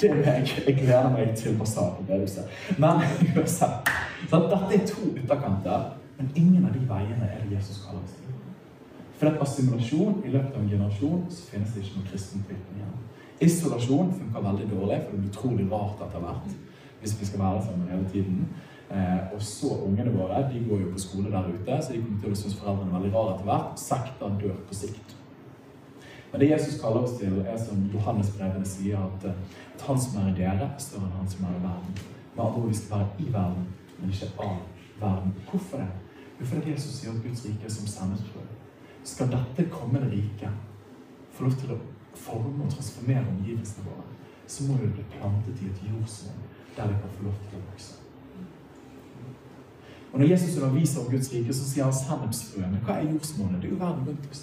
Det 0.00 0.10
er 0.10 0.14
meg. 0.14 0.64
Jeg 0.66 0.74
gleder 0.76 1.10
meg 1.10 1.36
til 1.36 1.58
basar 1.58 1.94
på 1.96 2.02
bedehuset. 2.02 2.44
Men 2.78 3.00
uansett. 3.36 3.88
Dette 4.30 4.74
er 4.74 4.86
to 4.86 5.02
ytterkanter. 5.16 5.80
Men 6.18 6.30
ingen 6.36 6.66
av 6.66 6.72
de 6.72 6.80
veiene 6.88 7.24
er 7.24 7.48
det 7.48 7.56
Jesus 7.56 7.86
kaller 7.86 8.02
oss. 8.02 8.21
For 9.22 9.30
at 9.30 9.42
assimilasjon 9.44 10.16
i 10.26 10.30
løpet 10.34 10.56
av 10.56 10.62
en 10.64 10.70
generasjon 10.70 11.18
så 11.30 11.44
finnes 11.52 11.70
det 11.70 11.84
ikke 11.84 12.00
noe 12.00 12.08
kristen 12.10 12.40
tilknytning 12.42 12.80
igjen. 12.80 12.96
Isolasjon 13.46 14.08
funker 14.16 14.42
veldig 14.42 14.64
dårlig, 14.72 14.96
for 15.04 15.12
det 15.12 15.18
blir 15.20 15.28
utrolig 15.28 15.66
rart 15.70 16.00
etter 16.02 16.24
hvert. 16.24 16.56
Hvis 16.98 17.12
vi 17.20 17.28
skal 17.28 17.42
være 17.44 17.60
sammen 17.62 17.92
hele 17.92 18.08
tiden. 18.10 18.40
Eh, 18.90 19.20
og 19.36 19.44
så 19.46 19.76
ungene 19.86 20.10
våre 20.16 20.40
de 20.50 20.64
går 20.66 20.80
jo 20.82 20.88
på 20.96 21.02
skole 21.04 21.30
der 21.30 21.52
ute, 21.54 21.76
så 21.78 21.92
de 21.94 22.00
kommer 22.02 22.18
til 22.24 22.34
å 22.34 22.38
synes 22.40 22.56
foreldrene 22.58 22.90
er 22.90 22.96
veldig 22.96 23.12
rare 23.14 23.36
etter 23.36 23.46
hvert. 23.50 23.84
Sekter 23.84 24.34
dør 24.40 24.56
på 24.68 24.78
sikt. 24.80 25.14
Men 26.32 26.42
det 26.42 26.48
Jesus 26.50 26.80
kaller 26.80 27.06
oss 27.06 27.14
til, 27.20 27.36
er 27.46 27.60
som 27.62 27.84
Johannes-brevene 27.94 28.66
sier, 28.72 29.04
at, 29.06 29.28
at 29.76 29.84
han 29.86 30.02
som 30.02 30.18
er 30.18 30.32
i 30.32 30.34
dere, 30.40 30.66
er 30.66 30.82
større 30.82 31.06
enn 31.06 31.20
han 31.20 31.30
som 31.30 31.46
er 31.46 31.60
i 31.60 31.62
verden. 31.68 32.02
Med 32.32 32.42
andre 32.42 32.64
ord, 32.64 32.66
vi 32.72 32.80
skal 32.80 32.96
være 32.96 33.22
i 33.22 33.30
verden, 33.38 33.70
men 34.00 34.16
ikke 34.18 34.32
av 34.48 34.58
verden. 34.98 35.38
Hvorfor 35.52 35.86
det? 35.86 35.88
Jo, 36.40 36.50
fordi 36.50 36.74
Jesus 36.74 36.98
sier 36.98 37.14
at 37.14 37.22
Guds 37.22 37.46
rike 37.46 37.70
er 37.70 37.76
som 37.76 37.86
sennepsfrø. 37.86 38.48
Skal 39.04 39.30
dette 39.32 39.70
kommende 39.70 40.10
riket 40.10 40.50
få 41.32 41.44
lov 41.48 41.58
til 41.58 41.74
å 41.74 41.80
forme 42.14 42.64
og 42.64 42.70
transformere 42.70 43.24
omgivelsene 43.32 43.88
våre, 43.88 44.06
så 44.46 44.66
må 44.68 44.76
det 44.78 44.92
bli 44.94 45.04
plantet 45.16 45.62
i 45.62 45.70
et 45.70 45.84
jordsmonn 45.88 46.48
der 46.76 46.88
det 46.88 46.98
kan 47.02 47.14
få 47.16 47.26
lov 47.28 47.36
til 47.48 47.58
å 47.58 47.66
vokse. 47.66 47.98
Og 50.12 50.20
Når 50.20 50.26
Jesus 50.26 50.56
underviser 50.58 51.00
om 51.00 51.10
Guds 51.10 51.32
rike, 51.32 51.54
så 51.54 51.68
sier 51.68 51.84
han 51.84 51.94
sennepsfrøene. 51.96 52.80
Hva 52.84 52.98
er 52.98 53.08
jordsmonnet? 53.12 53.62
Det 53.62 53.68
er 53.68 53.72
jo 53.72 53.78
verden 53.80 54.08
rundt 54.08 54.26
oss. 54.30 54.42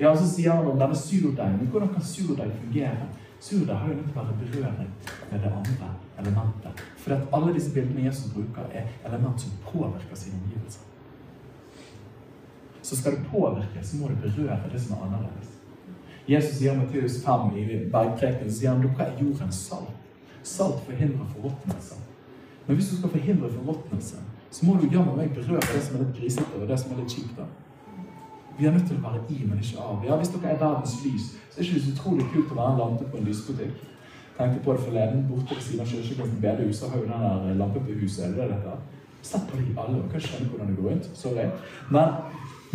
Ja, 0.00 0.16
Så 0.16 0.26
sier 0.34 0.52
han 0.52 0.66
om 0.66 0.78
denne 0.78 0.96
surdeigen. 0.96 1.68
Hvordan 1.70 1.92
kan 1.94 2.04
surdeig 2.04 2.50
fungere? 2.60 3.06
Surdeig 3.40 3.76
har 3.76 3.88
jo 3.88 3.94
nødt 3.94 4.10
til 4.10 4.18
å 4.18 4.24
være 4.24 4.38
berøring 4.40 4.90
med 5.30 5.40
det 5.40 5.52
andre 5.60 5.92
elementet. 6.18 6.82
For 6.96 7.22
alle 7.38 7.54
disse 7.54 7.72
bildene 7.74 8.08
Jesus 8.08 8.32
bruker, 8.34 8.66
er 8.72 8.90
element 9.04 9.40
som 9.40 9.50
påvirker 9.70 10.18
sine 10.18 10.42
omgivelser. 10.42 10.95
Så 12.86 12.96
skal 12.96 13.16
det 13.16 13.26
påvirke, 13.30 13.82
så 13.82 13.96
må 13.98 14.08
det 14.08 14.18
berøre 14.22 14.70
det 14.72 14.80
som 14.82 14.94
er 14.94 15.06
annerledes. 15.08 15.48
Jesus 16.28 16.58
sier 16.58 16.76
Matteus 16.78 17.16
5 17.24 17.56
i 17.58 17.64
bergprekenen 17.90 18.52
sier 18.52 18.70
han, 18.70 18.82
dere 18.82 19.08
er 19.08 19.18
jordens 19.22 19.58
salt? 19.68 19.90
Salt 20.46 20.84
forhindrer 20.86 21.26
forråtnelse. 21.34 21.98
Men 22.66 22.78
hvis 22.78 22.90
du 22.90 22.96
skal 22.96 23.10
forhindre 23.10 23.50
forråtnelse, 23.50 24.22
så 24.50 24.66
må 24.66 24.76
du 24.78 24.86
jammen 24.92 25.18
meg 25.18 25.34
berøre 25.34 25.66
det 25.72 25.82
som 25.82 25.96
er 25.96 26.04
litt 26.04 26.14
grisete, 26.20 26.60
og 26.60 26.68
det 26.70 26.78
som 26.82 26.94
er 26.94 27.02
litt 27.02 27.16
kjipt. 27.16 27.42
Vi 28.58 28.66
er 28.66 28.72
nødt 28.72 28.86
til 28.88 29.00
å 29.00 29.04
være 29.08 29.24
i, 29.34 29.42
men 29.44 29.58
ikke 29.60 29.82
av. 29.82 30.04
Ja, 30.06 30.16
Hvis 30.16 30.30
dere 30.34 30.54
er 30.54 30.62
verdens 30.62 30.94
lys, 31.04 31.26
så 31.50 31.58
er 31.58 31.62
det 31.62 31.68
ikke 31.68 31.84
så 31.84 31.92
utrolig 31.96 32.26
kult 32.32 32.54
å 32.54 32.58
være 32.60 32.72
en 32.72 32.80
lampe 32.82 33.08
på 33.10 33.18
en 33.18 33.26
lysbutikk. 33.28 33.82
Tenkte 34.38 34.62
på 34.64 34.76
det 34.76 34.84
forleden. 34.86 35.26
Borte 35.28 35.58
ved 35.58 35.62
siden 35.64 35.82
av 35.82 35.90
kirkegården 35.90 36.40
bedehus 36.40 36.80
har 36.86 36.96
jo 36.96 37.04
den 37.10 37.26
der 37.26 37.58
lampen 37.60 37.84
på 37.84 37.98
huset. 38.00 38.24
Er 38.30 38.34
det 38.38 38.48
dette? 38.54 38.78
Sett 39.26 39.46
på 39.50 39.58
de 39.58 39.74
alle, 39.74 40.00
og 40.00 40.10
kan 40.12 40.22
skjønne 40.22 40.48
hvordan 40.50 40.70
det 40.70 40.78
går 40.78 40.90
rundt. 40.90 41.10
Sorry. 41.18 41.46
Men, 41.90 42.16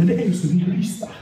men 0.02 0.08
det 0.10 0.16
er 0.18 0.32
jo 0.32 0.34
så 0.34 0.48
mye 0.50 0.72
lys 0.74 0.96
der. 1.04 1.18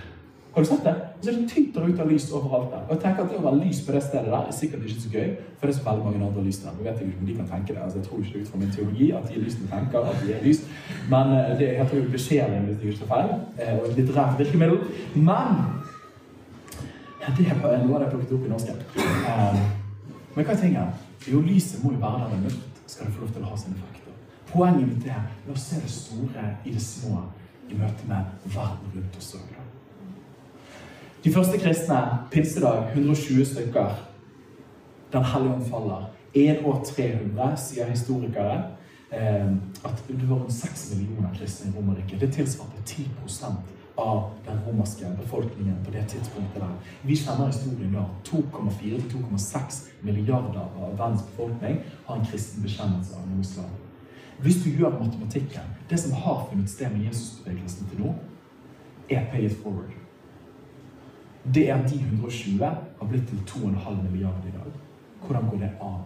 Har 0.53 0.63
du 0.63 0.67
sett 0.69 0.85
det? 0.85 0.93
Og 1.17 1.23
så 1.25 1.31
er 1.31 1.35
det 1.35 1.49
tyter 1.51 1.83
ut 1.87 1.99
av 1.99 2.07
lys 2.09 2.29
overalt 2.31 2.69
der. 2.71 2.83
Og 2.87 2.93
jeg 2.95 3.01
tenker 3.03 3.23
at 3.25 3.33
det 3.33 3.39
å 3.39 3.41
være 3.43 3.59
lys 3.59 3.81
på 3.85 3.91
det 3.91 3.99
stedet 4.05 4.31
der 4.31 4.45
er 4.47 4.55
sikkert 4.55 4.85
ikke 4.87 5.01
så 5.03 5.09
gøy, 5.13 5.33
for 5.59 5.67
det 5.67 5.73
er 5.73 5.77
så 5.79 5.85
veldig 5.87 6.05
mange 6.05 6.27
andre 6.27 6.43
lys 6.45 6.59
der. 6.63 6.77
jeg 6.77 6.85
vet 6.85 7.01
ikke 7.05 7.19
om 7.21 7.27
de 7.27 7.35
kan 7.39 7.49
tenke 7.49 7.73
det. 7.73 7.81
altså 7.83 7.97
Jeg 7.99 8.07
tror 8.07 8.21
ikke 8.23 8.33
det 8.37 8.41
ut 8.41 8.51
fra 8.53 8.61
min 8.61 8.71
teologi 8.75 9.09
at 9.19 9.27
de 9.29 9.41
lysene 9.43 9.67
tenker 9.73 9.99
at 10.11 10.23
de 10.23 10.33
er 10.33 10.45
lys. 10.47 10.61
Men 11.11 11.33
eh, 11.37 11.51
det 11.59 11.67
heter 11.79 11.97
jo 11.97 12.11
beskjeden 12.15 12.65
hvis 12.69 12.79
jeg 12.79 12.93
ikke 12.93 13.03
tar 13.03 13.11
feil. 13.15 13.29
eh, 13.59 13.73
Og 13.79 13.89
et 13.89 13.99
litterært 13.99 14.39
virkemiddel. 14.39 14.79
Men 15.15 15.59
det 17.37 17.47
er 17.51 17.83
noe 17.83 17.95
av 17.95 17.99
det 17.99 18.07
jeg 18.07 18.13
plukket 18.15 18.35
opp 18.37 18.45
i 18.45 18.53
norsken. 18.53 18.77
Um, 19.29 19.59
men 20.35 20.45
hva 20.45 20.53
er 20.55 20.61
tingen? 20.63 20.93
Jo, 21.27 21.41
lyset 21.45 21.83
må 21.83 21.91
jo 21.93 21.99
være 21.99 22.23
der 22.23 22.31
det 22.31 22.37
er 22.39 22.45
mørkt. 22.47 22.79
Skal 22.87 23.05
det 23.05 23.13
få 23.13 23.25
lov 23.25 23.35
til 23.35 23.43
å 23.43 23.51
ha 23.51 23.57
sine 23.59 23.75
effekter. 23.75 24.15
Poenget 24.49 24.87
mitt 24.87 25.05
er 25.05 25.27
la 25.45 25.53
oss 25.53 25.67
se 25.69 25.83
det 25.83 25.91
store 25.93 26.45
i 26.65 26.73
det 26.73 26.81
små 26.81 27.21
i 27.69 27.77
møte 27.77 28.07
med 28.07 28.25
verden 28.45 28.93
rundt 28.95 29.17
oss 29.17 29.33
òg. 29.37 29.55
De 31.23 31.33
første 31.33 31.57
kristne, 31.59 31.99
pinsedag, 32.31 32.93
120 32.93 33.45
stykker. 33.45 33.97
Den 35.13 35.25
hellige 35.25 35.53
ånd 35.53 35.65
faller. 35.71 36.05
1 36.33 36.61
år 36.65 36.83
300, 36.85 37.57
sier 37.57 37.89
historikere, 37.89 38.61
eh, 39.11 39.51
at 39.85 40.03
det 40.07 40.29
var 40.29 40.35
rundt 40.35 40.53
6 40.53 40.93
millioner 40.95 41.33
kristne 41.35 41.71
i 41.71 41.77
Romerriket. 41.77 42.21
Det 42.21 42.33
tilsvarte 42.33 42.81
10 42.85 43.09
av 43.99 44.31
den 44.45 44.59
romerske 44.67 45.05
befolkningen 45.21 45.85
på 45.85 45.91
det 45.91 46.05
tidspunktet. 46.07 46.61
der. 46.61 46.73
Vi 47.01 47.15
kjenner 47.15 47.45
historien 47.45 47.93
da. 47.93 48.05
2,4-2,6 48.23 49.89
milliarder 50.01 50.59
av 50.59 50.97
verdens 50.97 51.21
befolkning 51.21 51.79
har 52.05 52.15
en 52.15 52.25
kristen 52.25 52.63
bekjennelse 52.63 53.15
av 53.15 53.27
noe 53.27 53.43
slag. 53.43 53.88
Hvis 54.39 54.63
du 54.63 54.69
gjør 54.69 54.99
matematikken 55.03 55.73
Det 55.89 55.99
som 55.99 56.11
har 56.11 56.47
funnet 56.49 56.69
sted 56.69 56.89
med 56.89 57.07
Jesusbevegelsen 57.07 57.89
til 57.89 58.05
nå, 58.05 58.13
er 59.09 59.25
pay 59.31 59.45
it 59.45 59.57
forward 59.63 59.99
det 61.53 61.69
er 61.69 61.75
at 61.75 61.89
de 61.89 61.95
120 61.95 62.65
har 62.65 63.07
blitt 63.09 63.27
til 63.27 63.37
2,5 63.47 64.11
milliarder 64.11 64.47
i 64.47 64.51
dag. 64.51 64.71
Hvordan 65.25 65.49
går 65.49 65.57
det 65.57 65.71
an? 65.81 66.01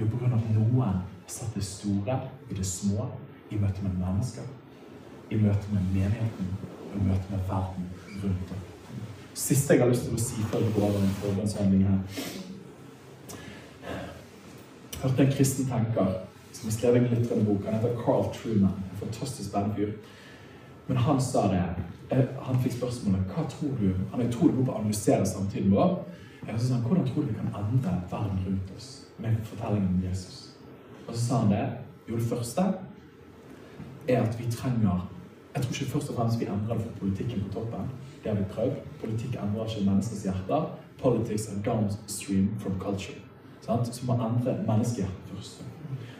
Jo, 0.00 0.04
av 0.04 0.32
at 0.34 0.50
noen 0.54 0.80
har 0.80 1.02
satt 1.26 1.54
det 1.54 1.64
store 1.64 2.20
i 2.50 2.54
det 2.54 2.66
små 2.66 3.06
i 3.50 3.58
møte 3.58 3.82
med 3.82 3.98
mennesker. 4.00 4.42
I 5.30 5.36
møte 5.36 5.72
med 5.72 5.82
menigheten 5.92 6.50
og 6.94 6.96
i 7.00 7.04
møte 7.04 7.30
med 7.30 7.38
verden 7.48 7.88
rundt 8.22 8.48
dem. 8.50 8.66
Siste 9.34 9.74
jeg 9.74 9.82
har 9.82 9.90
lyst 9.90 10.08
til 10.08 10.14
å 10.14 10.22
si 10.22 10.42
før 10.50 10.64
vi 10.66 10.72
går 10.74 10.88
over 10.88 11.02
en 11.04 11.18
forbundshandling 11.22 11.86
her 11.86 11.98
hørte 15.02 15.22
en 15.22 15.32
kristen 15.32 15.66
tenker 15.66 16.08
som 16.52 16.70
har 16.70 16.76
skrevet 16.76 17.02
en 17.02 17.08
glitrende 17.08 17.44
bok. 17.44 17.64
Han 17.64 17.74
heter 17.74 17.96
Carl 18.04 18.32
Truman. 18.34 18.82
En 18.90 18.98
fantastisk 19.00 19.52
bandfyr. 19.52 19.92
Men 20.86 20.96
han 20.96 21.20
sa 21.20 21.48
det 21.52 21.62
Eh, 22.10 22.24
han 22.42 22.60
fikk 22.62 22.78
spørsmålet 22.78 23.32
hva 23.34 23.42
tror 23.52 23.74
du 23.76 23.88
Han 24.10 24.20
er 24.20 24.30
utrolig 24.30 24.54
god 24.56 24.64
på 24.64 24.72
å 24.72 24.78
analysere 24.80 25.26
samtiden 25.28 25.74
vår. 25.74 25.98
Så 26.48 26.66
sa 26.66 26.74
han, 26.74 26.82
Hvordan 26.82 27.06
tror 27.06 27.22
du 27.22 27.28
vi 27.28 27.36
kan 27.36 27.52
endre 27.52 27.92
verden 28.10 28.38
rundt 28.46 28.70
oss 28.76 28.88
med 29.18 29.36
fortellingen 29.44 29.88
om 29.88 30.04
Jesus? 30.04 30.54
Og 31.06 31.14
så 31.14 31.20
sa 31.20 31.38
han 31.42 31.52
det. 31.52 31.66
Jo, 32.08 32.16
det 32.16 32.30
første 32.30 32.64
er 34.08 34.22
at 34.22 34.38
vi 34.40 34.50
trenger 34.50 35.08
Jeg 35.54 35.62
tror 35.62 35.72
ikke 35.72 35.92
først 35.92 36.10
og 36.10 36.16
fremst 36.16 36.40
vi 36.40 36.46
endrer 36.46 36.74
det 36.76 36.84
for 36.84 36.98
politikken 37.00 37.44
på 37.44 37.52
toppen. 37.52 37.90
Det 38.22 38.32
har 38.32 38.38
vi 38.38 38.44
prøvd. 38.50 38.76
Politikk 39.00 39.36
endrer 39.42 39.66
ikke 39.66 39.90
menneskers 39.90 40.22
hjerter. 40.22 40.68
Politics 41.02 41.48
are 41.48 41.62
downstream 41.64 42.48
from 42.58 42.78
culture. 42.80 43.18
Sant? 43.60 43.94
Så 43.94 44.06
man 44.06 44.20
endrer 44.20 44.62
menneskehjertet 44.66 45.34
først. 45.34 45.64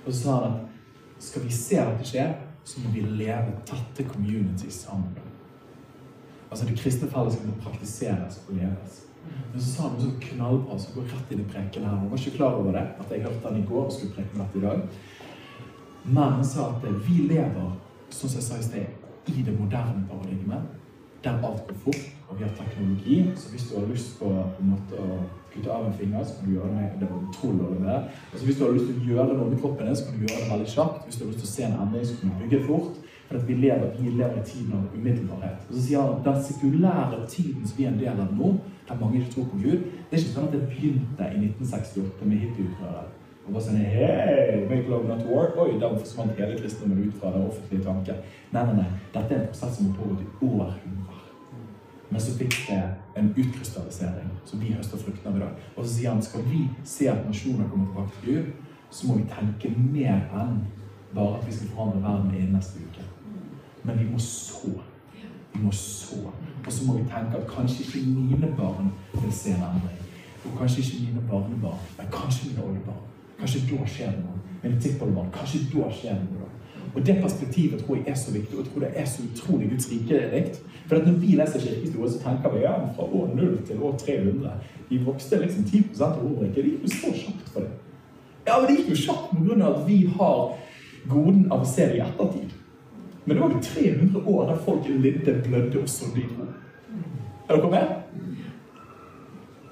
Og 0.09 0.14
så 0.14 0.21
sa 0.23 0.35
han 0.40 0.55
at 0.57 1.25
skal 1.25 1.42
vi 1.44 1.53
se 1.53 1.77
at 1.83 1.99
det 2.01 2.07
skjer, 2.09 2.31
så 2.64 2.81
må 2.81 2.92
vi 2.94 3.03
leve 3.18 3.53
tette 3.68 4.07
communities 4.09 4.85
sammen. 4.87 5.12
Altså 6.49 6.64
det 6.64 6.79
kristne 6.79 7.11
fellesskapet 7.12 7.61
praktiseres 7.61 8.40
og 8.47 8.55
leves. 8.57 9.03
Men 9.53 9.61
så 9.61 9.68
sa 9.68 9.88
han 9.88 9.99
noe 9.99 10.07
så 10.07 10.12
knallbra 10.23 10.79
som 10.81 10.94
går 10.97 11.11
rett 11.12 11.35
inn 11.35 11.42
i 11.42 11.49
preken 11.53 11.85
her. 11.85 11.99
Han 12.01 12.09
var 12.09 12.23
ikke 12.23 12.38
klar 12.38 12.57
over 12.57 12.73
det, 12.79 12.85
at 13.03 13.12
jeg 13.12 13.27
hørte 13.27 13.51
han 13.51 13.61
i 13.61 13.66
går 13.68 13.85
og 13.85 13.92
skulle 13.92 14.14
preke 14.16 14.38
med 14.38 14.47
dette 14.47 14.59
i 14.59 14.64
dag. 14.64 14.81
Men 16.07 16.37
han 16.38 16.49
sa 16.55 16.71
at 16.71 16.88
vi 17.09 17.29
lever, 17.29 17.71
som 18.09 18.33
jeg 18.33 18.47
sa 18.47 18.57
i 18.57 18.64
sted, 18.64 18.87
i 19.29 19.44
det 19.44 19.59
moderne 19.59 20.07
paradigmet. 20.09 20.77
Der 21.25 21.37
alt 21.44 21.66
går 21.68 21.83
fort, 21.85 22.05
og 22.29 22.38
vi 22.38 22.47
har 22.47 22.57
teknologi. 22.57 23.18
Så 23.37 23.51
hvis 23.51 23.68
du 23.68 23.77
har 23.77 23.87
lyst 23.92 24.16
på, 24.21 24.33
på 24.33 24.64
en 24.64 24.73
måte, 24.73 25.03
å 25.03 25.21
kutte 25.52 25.72
av 25.74 25.87
en 25.88 25.98
finger, 26.00 26.24
så 26.24 26.37
kan 26.37 26.48
du 26.48 26.54
gjøre 26.54 26.70
det 26.70 26.78
med 26.78 27.02
det 27.02 27.11
var 27.11 27.26
utrolig 27.26 27.61
dårlig 27.64 27.80
med 27.80 27.90
det. 27.90 28.00
Altså, 28.32 28.44
hvis 28.46 28.58
du 28.58 28.64
har 28.64 28.72
lyst 28.76 28.88
til 28.88 28.96
å 29.02 29.11
gjøre 29.11 29.37
noe 29.37 29.50
med 29.50 29.61
kroppen 29.62 29.87
din, 29.87 29.98
så 29.98 30.06
kan 30.06 30.16
du 30.16 30.24
gjøre 30.26 30.40
det 30.44 30.50
veldig 30.54 30.72
kjapt. 30.76 31.04
Hvis 31.04 31.18
du 31.18 31.24
har 31.24 31.30
lyst 31.32 31.42
til 31.42 31.50
å 31.50 31.54
se 31.56 31.68
en 31.68 31.78
endring, 31.82 32.08
så 32.08 32.16
kan 32.20 32.32
du 32.32 32.42
bygge 32.44 32.64
fort. 32.70 33.04
For 33.28 33.44
vi 33.44 33.54
lever, 33.61 33.90
vi 33.98 34.11
lever 34.16 34.40
i 34.40 34.46
tiden 34.48 34.72
av 34.72 34.96
umiddelbarhet. 34.96 35.68
Og 35.68 35.74
så 35.74 35.82
sier 35.84 36.00
han 36.00 36.14
at 36.16 36.24
den 36.24 36.42
sekulære 36.46 37.18
tiden 37.28 37.66
som 37.68 37.78
vi 37.78 37.84
er 37.84 37.92
en 37.92 38.00
del 38.00 38.22
av 38.24 38.30
nå, 38.32 38.54
der 38.88 39.00
mange 39.00 39.20
ikke 39.20 39.34
tror 39.34 39.50
på 39.52 39.61
Gud, 39.64 39.82
det 40.08 40.16
er 40.16 40.22
ikke 40.22 40.32
sånn 40.32 40.48
at 40.48 40.54
det 40.56 40.62
begynte 40.70 41.28
i 41.28 41.40
1968 41.50 42.30
med 42.30 42.44
hippieutrøret. 42.46 43.14
Og 43.44 43.52
bare 43.52 43.64
sånn 43.64 43.80
hey, 43.80 44.64
make 44.68 44.88
love 44.88 45.08
not 45.08 45.24
war. 45.28 45.52
Oi, 45.61 45.76
da 45.80 45.92
forsvant 45.92 46.40
hele 46.40 46.56
kristendommen 46.56 47.08
ut 47.08 47.20
fra 47.20 47.32
den 47.37 47.46
offentlige 47.48 47.84
tanke. 47.84 48.16
Nei, 48.52 48.64
nei, 48.70 48.76
nei. 48.80 48.88
Dette 49.12 49.34
er 49.34 49.42
en 49.42 49.48
prosess 49.52 49.76
som 49.76 49.88
har 49.88 50.00
pågått 50.00 50.24
i 50.24 50.48
århundrer. 50.48 51.27
Men 52.11 52.21
så 52.21 52.35
fikk 52.38 52.55
det 52.68 52.81
en 53.21 53.35
utkrystallisering 53.37 54.31
som 54.44 54.61
vi 54.61 54.73
høster 54.73 55.01
fruktene 55.01 55.35
av 55.35 55.37
i 55.37 55.42
dag. 55.44 55.66
Og 55.77 55.85
så 55.85 55.92
sier 55.92 56.14
han 56.14 56.23
skal 56.25 56.47
vi 56.49 56.64
se 56.85 57.09
at 57.12 57.27
nasjoner 57.27 57.68
kommer 57.68 57.87
tilbake 57.87 58.23
til 58.23 58.35
Gud, 58.35 58.53
så 58.90 59.09
må 59.09 59.18
vi 59.18 59.27
tenke 59.29 59.73
mer 59.77 60.23
enn 60.33 60.62
bare 61.14 61.38
at 61.38 61.47
vi 61.47 61.57
skal 61.57 61.75
forandre 61.75 62.03
verden 62.03 62.35
innen 62.35 62.57
neste 62.57 62.81
uke. 62.81 63.05
Men 63.85 63.99
vi 63.99 64.09
må 64.09 64.18
så. 64.18 64.73
Vi 65.53 65.62
må 65.62 65.73
så. 65.73 66.33
Og 66.66 66.73
så 66.73 66.87
må 66.87 66.97
vi 66.99 67.05
tenke 67.09 67.37
at 67.37 67.49
kanskje 67.49 67.85
ikke 67.85 68.07
mine 68.07 68.55
barn 68.57 68.92
vil 69.14 69.33
se 69.33 69.53
en 69.53 69.68
endring. 69.68 70.01
Og 70.44 70.59
kanskje 70.59 70.83
ikke 70.83 71.05
mine 71.07 71.23
barnebarn, 71.31 71.85
men 71.99 72.11
kanskje 72.12 72.51
mine 72.51 72.64
oldebarn. 72.64 73.05
Kanskje 73.38 73.61
da 73.71 73.87
skjer 73.87 74.11
det 74.16 74.25
noe. 74.25 74.40
Mine 74.62 74.81
tippoldebarn. 74.81 75.31
Kanskje 75.33 75.61
da 75.73 75.90
skjer 75.92 76.14
det 76.18 76.29
noe. 76.33 76.49
Og 76.94 77.07
Det 77.07 77.18
perspektivet 77.22 77.85
tror 77.85 77.96
jeg 77.96 78.05
er 78.07 78.14
så 78.14 78.33
viktig, 78.33 78.59
og 78.59 78.64
jeg 78.64 78.72
tror 78.72 78.81
det 78.81 78.90
er 78.94 79.05
så 79.05 79.22
utrolig 79.33 79.70
Guds 79.70 79.88
rike 79.92 80.31
rikt. 80.33 80.62
For 80.87 80.96
når 80.96 81.12
vi 81.12 81.27
leser 81.27 81.61
kirkehistorie, 81.61 82.11
så 82.11 82.18
tenker 82.18 82.48
vi 82.55 82.61
ja, 82.61 82.74
fra 82.96 83.03
år 83.03 83.35
0 83.37 83.66
til 83.66 83.83
år 83.83 83.96
300 83.96 84.51
De 84.90 85.05
vokste 85.05 85.40
liksom 85.40 85.64
10 85.64 86.03
av 86.03 86.22
Romerriket. 86.22 86.57
Det 86.57 86.64
gikk 86.64 86.83
jo 86.83 86.88
så 86.88 87.12
kjapt 87.12 87.48
for 87.53 87.61
det. 87.61 87.70
Ja, 88.46 88.61
men 88.61 88.68
det 88.68 88.77
gikk 88.77 88.88
jo 88.90 89.03
kjapt 89.07 89.31
pga. 89.37 89.68
at 89.68 89.88
vi 89.88 89.98
har 90.18 90.59
goden 91.09 91.53
av 91.53 91.61
å 91.61 91.68
se 91.68 91.87
det 91.87 91.96
i 91.96 92.01
ettertid. 92.01 92.55
Men 93.24 93.37
det 93.37 93.42
var 93.42 93.51
jo 93.51 93.61
300 93.62 94.22
år 94.27 94.46
der 94.46 94.57
folk 94.64 94.88
lidde, 94.88 95.42
blødde 95.44 95.83
og 95.83 95.88
sådde 95.88 96.20
i. 96.20 96.27
Er 97.48 97.57
dere 97.57 97.70
med? 97.70 97.88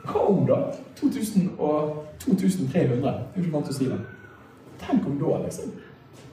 Hva 0.06 0.20
om 0.28 0.46
da? 0.46 0.58
2000 1.00 1.50
og 1.58 2.04
2300? 2.20 2.90
Jeg 2.90 3.12
er 3.34 3.40
ikke 3.40 3.52
vant 3.52 3.66
til 3.66 3.74
å 3.74 3.78
si 3.78 3.88
det. 3.90 3.98
Tenk 4.80 5.06
om 5.08 5.18
da, 5.20 5.40
liksom. 5.44 5.72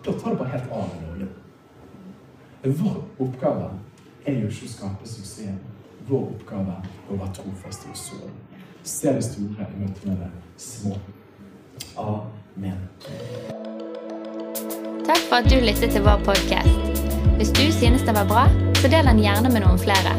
Da 0.06 0.14
tar 0.14 0.30
det 0.30 0.38
bare 0.38 0.50
helt 0.50 0.72
av 0.72 0.90
i 0.96 1.06
Norge. 1.06 1.28
Vår 2.64 2.96
oppgave 3.20 3.70
er 4.26 4.40
jo 4.40 4.50
ikke 4.52 4.68
å 4.68 4.72
skape 4.74 5.08
suksess. 5.08 5.62
Vår 6.08 6.26
oppgave 6.34 6.76
er 6.82 7.12
å 7.12 7.20
være 7.20 7.36
trofast 7.38 7.88
og 7.88 8.00
så. 8.00 8.20
Se 8.84 9.14
det 9.16 9.24
store 9.24 9.68
i 9.70 9.80
møte 9.80 10.08
med 10.10 10.20
det 10.20 10.32
små. 10.60 10.98
Amen. 11.96 12.82
Takk 15.08 15.24
for 15.30 15.40
at 15.40 15.48
du 15.48 15.56
lyttet 15.64 15.96
til 15.96 16.04
vår 16.04 16.20
podkast. 16.28 17.00
Hvis 17.40 17.54
du 17.56 17.64
synes 17.72 18.04
det 18.04 18.16
var 18.16 18.28
bra, 18.28 18.44
så 18.82 18.92
del 18.92 19.08
den 19.08 19.24
gjerne 19.24 19.52
med 19.54 19.64
noen 19.64 19.80
flere. 19.80 20.18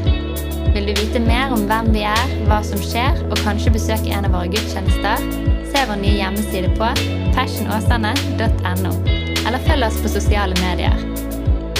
Vil 0.75 0.89
du 0.89 0.95
vite 0.97 1.21
mer 1.23 1.53
om 1.55 1.69
hvem 1.69 1.93
vi 1.95 2.07
er, 2.09 2.33
hva 2.49 2.63
som 2.67 2.81
skjer, 2.83 3.21
og 3.29 3.37
kanskje 3.45 3.77
besøke 3.77 4.17
en 4.17 4.27
av 4.27 4.33
våre 4.35 4.49
gudstjenester, 4.51 5.29
se 5.69 5.85
vår 5.91 6.01
nye 6.01 6.17
hjemmeside 6.19 6.73
på 6.81 6.89
passionåsane.no, 7.37 8.97
eller 9.47 9.59
følg 9.69 9.87
oss 9.87 10.01
på 10.03 10.09
sosiale 10.09 10.57
medier. 10.61 10.97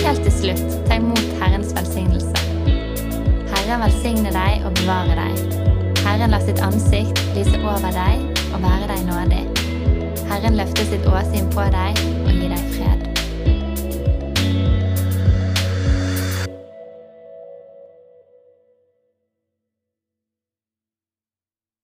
Helt 0.05 0.23
til 0.27 0.35
slutt, 0.37 0.75
ta 0.89 0.99
imot 1.01 1.25
Herrens 1.41 1.73
velsignelse. 1.77 2.33
Herren 3.55 3.85
velsigne 3.87 4.33
deg 4.35 4.67
og 4.69 4.75
bevare 4.81 5.17
deg. 5.17 5.63
Herren 6.05 6.35
la 6.35 6.41
sitt 6.45 6.61
ansikt 6.65 7.23
lyse 7.37 7.61
over 7.63 7.91
deg 7.97 8.43
og 8.53 8.61
være 8.67 8.91
deg 8.93 9.07
nådig. 9.09 9.43
Herren 10.29 10.61
løfter 10.61 10.93
sitt 10.93 11.09
åsyn 11.09 11.49
på 11.55 11.65
deg 11.73 12.05
og 12.25 12.31
gir 12.35 12.53
deg 12.53 12.71
fred. 12.77 13.04